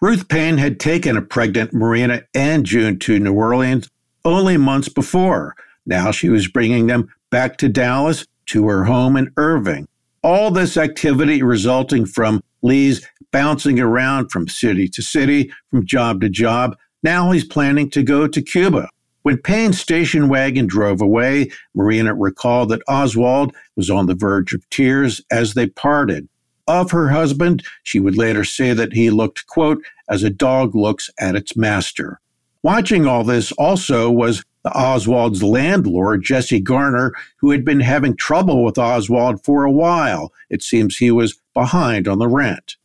Ruth 0.00 0.28
Paine 0.28 0.58
had 0.58 0.78
taken 0.78 1.16
a 1.16 1.22
pregnant 1.22 1.72
Marina 1.72 2.22
and 2.34 2.66
June 2.66 2.98
to 3.00 3.18
New 3.18 3.34
Orleans 3.34 3.88
only 4.24 4.56
months 4.56 4.88
before. 4.88 5.56
Now 5.86 6.10
she 6.10 6.28
was 6.28 6.48
bringing 6.48 6.86
them 6.86 7.08
back 7.30 7.56
to 7.58 7.68
Dallas 7.68 8.26
to 8.46 8.68
her 8.68 8.84
home 8.84 9.16
in 9.16 9.32
Irving. 9.36 9.88
All 10.22 10.50
this 10.50 10.76
activity 10.76 11.42
resulting 11.42 12.04
from 12.04 12.42
Lee's 12.62 13.06
bouncing 13.32 13.80
around 13.80 14.30
from 14.30 14.48
city 14.48 14.88
to 14.88 15.02
city, 15.02 15.52
from 15.70 15.86
job 15.86 16.20
to 16.20 16.28
job. 16.28 16.76
Now 17.02 17.30
he's 17.30 17.44
planning 17.44 17.90
to 17.90 18.02
go 18.02 18.26
to 18.26 18.42
Cuba. 18.42 18.88
When 19.22 19.38
Paine's 19.38 19.80
station 19.80 20.28
wagon 20.28 20.66
drove 20.66 21.00
away, 21.00 21.50
Marina 21.74 22.14
recalled 22.14 22.68
that 22.68 22.82
Oswald 22.88 23.54
was 23.74 23.90
on 23.90 24.06
the 24.06 24.14
verge 24.14 24.52
of 24.52 24.68
tears 24.70 25.20
as 25.32 25.54
they 25.54 25.66
parted. 25.66 26.28
Of 26.68 26.90
her 26.92 27.08
husband, 27.08 27.64
she 27.82 28.00
would 28.00 28.16
later 28.16 28.44
say 28.44 28.72
that 28.72 28.92
he 28.92 29.10
looked, 29.10 29.46
quote, 29.46 29.82
as 30.08 30.22
a 30.22 30.30
dog 30.30 30.74
looks 30.74 31.10
at 31.18 31.34
its 31.34 31.56
master. 31.56 32.20
Watching 32.62 33.06
all 33.06 33.22
this 33.24 33.52
also 33.52 34.10
was 34.10 34.44
the 34.64 34.76
Oswald's 34.76 35.44
landlord, 35.44 36.24
Jesse 36.24 36.60
Garner, 36.60 37.12
who 37.36 37.52
had 37.52 37.64
been 37.64 37.78
having 37.78 38.16
trouble 38.16 38.64
with 38.64 38.78
Oswald 38.78 39.44
for 39.44 39.62
a 39.62 39.70
while. 39.70 40.32
It 40.50 40.62
seems 40.62 40.96
he 40.96 41.12
was 41.12 41.40
behind 41.54 42.08
on 42.08 42.18
the 42.18 42.28
rent. 42.28 42.76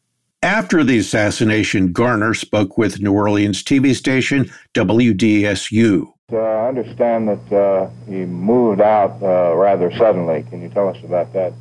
After 0.43 0.83
the 0.83 0.97
assassination, 0.97 1.91
Garner 1.91 2.33
spoke 2.33 2.75
with 2.75 2.99
New 2.99 3.13
Orleans 3.13 3.63
TV 3.63 3.93
station 3.93 4.51
WDSU. 4.73 6.11
Uh, 6.33 6.37
I 6.37 6.67
understand 6.67 7.27
that 7.27 7.53
uh, 7.53 7.89
he 8.07 8.25
moved 8.25 8.81
out 8.81 9.21
uh, 9.21 9.55
rather 9.55 9.91
suddenly. 9.95 10.43
Can 10.49 10.63
you 10.63 10.69
tell 10.69 10.89
us 10.89 10.97
about 11.03 11.31
that? 11.33 11.53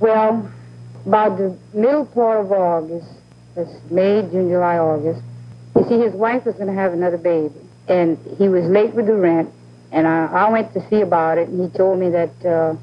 Well, 0.00 0.50
by 1.04 1.28
the 1.28 1.58
middle 1.74 2.06
part 2.06 2.46
of 2.46 2.52
August, 2.52 3.06
that's 3.54 3.68
May, 3.90 4.22
June, 4.22 4.48
July, 4.48 4.78
August, 4.78 5.22
you 5.76 5.84
see, 5.86 5.98
his 5.98 6.14
wife 6.14 6.46
was 6.46 6.54
going 6.54 6.68
to 6.68 6.74
have 6.74 6.94
another 6.94 7.18
baby, 7.18 7.52
and 7.86 8.16
he 8.38 8.48
was 8.48 8.64
late 8.64 8.94
with 8.94 9.08
the 9.08 9.14
rent, 9.14 9.50
and 9.90 10.06
I, 10.06 10.24
I 10.24 10.48
went 10.50 10.72
to 10.72 10.88
see 10.88 11.02
about 11.02 11.36
it, 11.36 11.48
and 11.48 11.60
he 11.60 11.76
told 11.76 11.98
me 11.98 12.08
that 12.08 12.46
uh, 12.46 12.76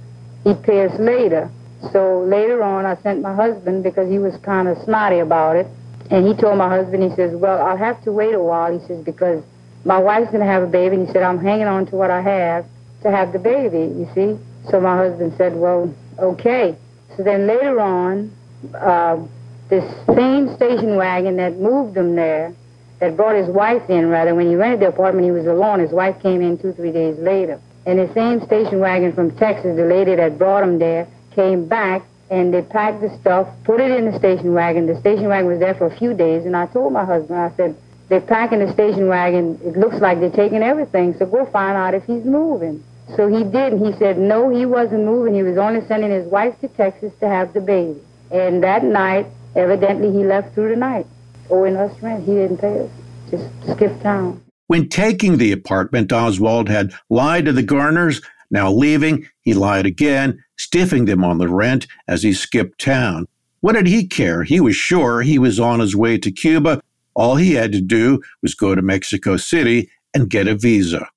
he'd 0.44 0.62
pay 0.62 0.86
us 0.86 1.00
later. 1.00 1.50
So 1.92 2.22
later 2.22 2.62
on, 2.64 2.86
I 2.86 2.96
sent 3.02 3.22
my 3.22 3.34
husband 3.34 3.84
because 3.84 4.10
he 4.10 4.20
was 4.20 4.36
kind 4.38 4.68
of 4.68 4.78
snotty 4.84 5.20
about 5.20 5.56
it. 5.56 5.68
And 6.12 6.28
he 6.28 6.34
told 6.34 6.58
my 6.58 6.70
husband, 6.70 7.04
he 7.04 7.16
says, 7.16 7.36
Well, 7.36 7.62
I'll 7.62 7.78
have 7.78 8.04
to 8.04 8.12
wait 8.12 8.34
a 8.34 8.40
while. 8.40 8.78
He 8.78 8.86
says, 8.88 9.04
Because 9.04 9.44
my 9.86 9.98
wife's 9.98 10.32
going 10.32 10.42
to 10.42 10.52
have 10.52 10.64
a 10.64 10.68
baby. 10.68 10.96
And 10.96 11.08
he 11.08 11.14
said, 11.14 11.24
I'm 11.24 11.40
hanging 11.40 11.68
on 11.68 11.86
to 11.88 11.96
what 11.96 12.12
I 12.12 12.22
have 12.22 12.66
to 13.04 13.12
have 13.12 13.32
the 13.32 13.40
baby, 13.40 13.94
you 13.96 14.08
see. 14.14 14.38
So 14.70 14.82
my 14.82 14.98
husband 14.98 15.34
said, 15.38 15.56
Well, 15.56 15.94
okay. 16.18 16.76
So 17.16 17.24
then 17.24 17.48
later 17.48 17.80
on, 17.80 18.32
uh, 18.76 19.26
this 19.70 19.86
same 20.16 20.54
station 20.56 20.96
wagon 20.96 21.38
that 21.38 21.58
moved 21.58 21.96
him 21.96 22.16
there, 22.16 22.54
that 23.00 23.16
brought 23.16 23.36
his 23.36 23.48
wife 23.48 23.90
in, 23.90 24.10
rather, 24.10 24.36
when 24.36 24.50
he 24.50 24.56
rented 24.56 24.82
the 24.82 24.88
apartment, 24.88 25.26
he 25.26 25.32
was 25.32 25.46
alone. 25.46 25.80
His 25.80 25.92
wife 25.92 26.22
came 26.22 26.42
in 26.42 26.58
two, 26.58 26.74
three 26.74 26.92
days 26.92 27.18
later. 27.20 27.62
And 27.86 28.00
the 28.00 28.12
same 28.14 28.46
station 28.46 28.80
wagon 28.80 29.14
from 29.14 29.36
Texas, 29.38 29.78
the 29.78 29.86
lady 29.86 30.16
that 30.16 30.38
brought 30.38 30.64
him 30.64 30.80
there, 30.80 31.08
came 31.40 31.66
back 31.68 32.04
and 32.30 32.54
they 32.54 32.62
packed 32.62 33.02
the 33.02 33.10
stuff, 33.22 33.48
put 33.64 33.80
it 33.80 33.92
in 33.92 34.12
the 34.12 34.18
station 34.20 34.54
wagon. 34.54 34.86
The 34.86 35.00
station 35.00 35.30
wagon 35.30 35.48
was 35.48 35.60
there 35.60 35.74
for 35.74 35.88
a 35.88 35.98
few 35.98 36.14
days, 36.14 36.46
and 36.46 36.56
I 36.56 36.66
told 36.68 36.92
my 36.94 37.06
husband, 37.06 37.40
I 37.40 37.52
said, 37.56 37.76
they're 38.10 38.22
packing 38.22 38.60
the 38.60 38.72
station 38.74 39.08
wagon. 39.08 39.60
It 39.64 39.78
looks 39.78 39.96
like 39.98 40.20
they're 40.20 40.30
taking 40.30 40.62
everything, 40.62 41.16
so 41.18 41.26
go 41.26 41.46
find 41.46 41.78
out 41.78 41.94
if 41.94 42.04
he's 42.04 42.26
moving. 42.26 42.84
So 43.16 43.28
he 43.28 43.44
did, 43.44 43.74
and 43.74 43.86
he 43.86 43.94
said, 43.98 44.20
no, 44.20 44.50
he 44.50 44.66
wasn't 44.66 45.06
moving. 45.06 45.34
He 45.34 45.44
was 45.44 45.58
only 45.58 45.82
sending 45.88 46.12
his 46.12 46.28
wife 46.28 46.60
to 46.62 46.68
Texas 46.68 47.14
to 47.22 47.28
have 47.28 47.54
the 47.54 47.62
baby. 47.62 48.00
And 48.32 48.64
that 48.64 48.84
night, 48.84 49.26
evidently, 49.56 50.12
he 50.12 50.24
left 50.24 50.54
through 50.54 50.70
the 50.70 50.76
night, 50.76 51.08
owing 51.50 51.78
us 51.78 51.92
rent. 52.02 52.26
He 52.26 52.34
didn't 52.34 52.58
pay 52.58 52.82
us, 52.82 52.92
just 53.32 53.48
skipped 53.72 54.02
town. 54.04 54.42
When 54.68 54.88
taking 54.90 55.38
the 55.38 55.52
apartment, 55.52 56.12
Oswald 56.12 56.70
had 56.70 56.94
lied 57.10 57.46
to 57.46 57.54
the 57.54 57.64
Garners. 57.64 58.22
Now 58.52 58.72
leaving, 58.72 59.28
he 59.42 59.54
lied 59.54 59.86
again 59.86 60.44
stiffing 60.60 61.06
them 61.06 61.24
on 61.24 61.38
the 61.38 61.48
rent 61.48 61.88
as 62.08 62.22
he 62.22 62.34
skipped 62.34 62.80
town. 62.82 63.28
What 63.62 63.74
did 63.74 63.88
he 63.88 64.08
care? 64.08 64.44
He 64.44 64.60
was 64.60 64.76
sure 64.76 65.22
he 65.22 65.40
was 65.40 65.60
on 65.60 65.80
his 65.80 65.96
way 65.96 66.18
to 66.18 66.32
Cuba. 66.32 66.82
All 67.14 67.38
he 67.38 67.54
had 67.54 67.72
to 67.72 67.82
do 67.82 68.22
was 68.42 68.56
go 68.56 68.76
to 68.76 68.82
Mexico 68.82 69.38
City 69.38 69.90
and 70.14 70.30
get 70.30 70.48
a 70.48 70.56
visa. 70.56 71.08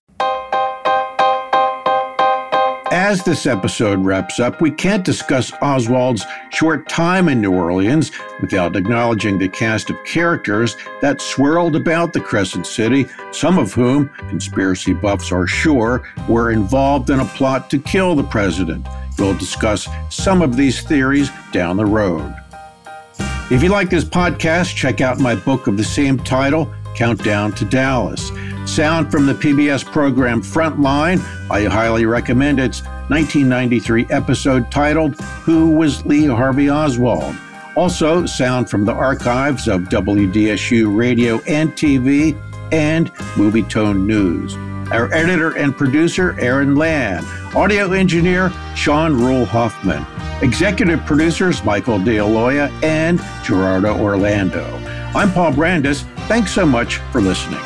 As 2.92 3.24
this 3.24 3.46
episode 3.46 4.04
wraps 4.04 4.38
up, 4.38 4.60
we 4.60 4.70
can't 4.70 5.02
discuss 5.02 5.50
Oswald's 5.62 6.26
short 6.50 6.90
time 6.90 7.30
in 7.30 7.40
New 7.40 7.54
Orleans 7.54 8.12
without 8.42 8.76
acknowledging 8.76 9.38
the 9.38 9.48
cast 9.48 9.88
of 9.88 10.04
characters 10.04 10.76
that 11.00 11.22
swirled 11.22 11.74
about 11.74 12.12
the 12.12 12.20
Crescent 12.20 12.66
City, 12.66 13.06
some 13.30 13.58
of 13.58 13.72
whom, 13.72 14.10
conspiracy 14.28 14.92
buffs 14.92 15.32
are 15.32 15.46
sure, 15.46 16.06
were 16.28 16.50
involved 16.50 17.08
in 17.08 17.20
a 17.20 17.24
plot 17.24 17.70
to 17.70 17.78
kill 17.78 18.14
the 18.14 18.24
president. 18.24 18.86
We'll 19.18 19.38
discuss 19.38 19.88
some 20.10 20.42
of 20.42 20.54
these 20.54 20.82
theories 20.82 21.30
down 21.50 21.78
the 21.78 21.86
road. 21.86 22.36
If 23.50 23.62
you 23.62 23.70
like 23.70 23.88
this 23.88 24.04
podcast, 24.04 24.76
check 24.76 25.00
out 25.00 25.18
my 25.18 25.34
book 25.34 25.66
of 25.66 25.78
the 25.78 25.84
same 25.84 26.18
title, 26.18 26.70
Countdown 26.94 27.52
to 27.52 27.64
Dallas. 27.64 28.30
Sound 28.66 29.10
from 29.10 29.26
the 29.26 29.34
PBS 29.34 29.84
program 29.84 30.40
Frontline. 30.40 31.18
I 31.50 31.64
highly 31.64 32.06
recommend 32.06 32.60
its 32.60 32.82
1993 33.08 34.06
episode 34.10 34.70
titled 34.70 35.20
Who 35.20 35.70
Was 35.70 36.04
Lee 36.06 36.26
Harvey 36.26 36.70
Oswald? 36.70 37.34
Also, 37.74 38.26
sound 38.26 38.68
from 38.68 38.84
the 38.84 38.92
archives 38.92 39.66
of 39.66 39.82
WDSU 39.82 40.94
radio 40.94 41.40
and 41.48 41.72
TV 41.72 42.36
and 42.72 43.12
Movietone 43.34 44.04
News. 44.06 44.54
Our 44.92 45.12
editor 45.14 45.56
and 45.56 45.74
producer, 45.76 46.38
Aaron 46.38 46.76
Land. 46.76 47.26
Audio 47.56 47.92
engineer, 47.92 48.52
Sean 48.74 49.14
Rule 49.18 49.46
Hoffman. 49.46 50.04
Executive 50.42 51.04
producers, 51.06 51.64
Michael 51.64 51.98
DeAloia 51.98 52.70
and 52.82 53.18
Gerardo 53.42 53.98
Orlando. 53.98 54.64
I'm 55.14 55.32
Paul 55.32 55.52
Brandus. 55.52 56.04
Thanks 56.32 56.54
so 56.54 56.64
much 56.64 56.96
for 57.12 57.20
listening. 57.20 57.60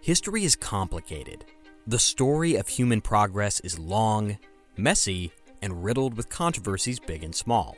History 0.00 0.44
is 0.44 0.54
complicated. 0.54 1.46
The 1.88 1.98
story 1.98 2.54
of 2.54 2.68
human 2.68 3.00
progress 3.00 3.58
is 3.58 3.76
long, 3.76 4.38
messy, 4.76 5.32
and 5.60 5.82
riddled 5.82 6.16
with 6.16 6.28
controversies 6.28 7.00
big 7.00 7.24
and 7.24 7.34
small. 7.34 7.76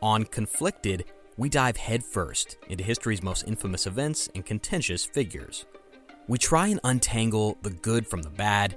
On 0.00 0.24
Conflicted, 0.24 1.04
we 1.36 1.50
dive 1.50 1.76
headfirst 1.76 2.56
into 2.70 2.82
history's 2.82 3.22
most 3.22 3.46
infamous 3.46 3.86
events 3.86 4.30
and 4.34 4.46
contentious 4.46 5.04
figures. 5.04 5.66
We 6.26 6.38
try 6.38 6.68
and 6.68 6.80
untangle 6.84 7.58
the 7.60 7.70
good 7.70 8.06
from 8.06 8.22
the 8.22 8.30
bad, 8.30 8.76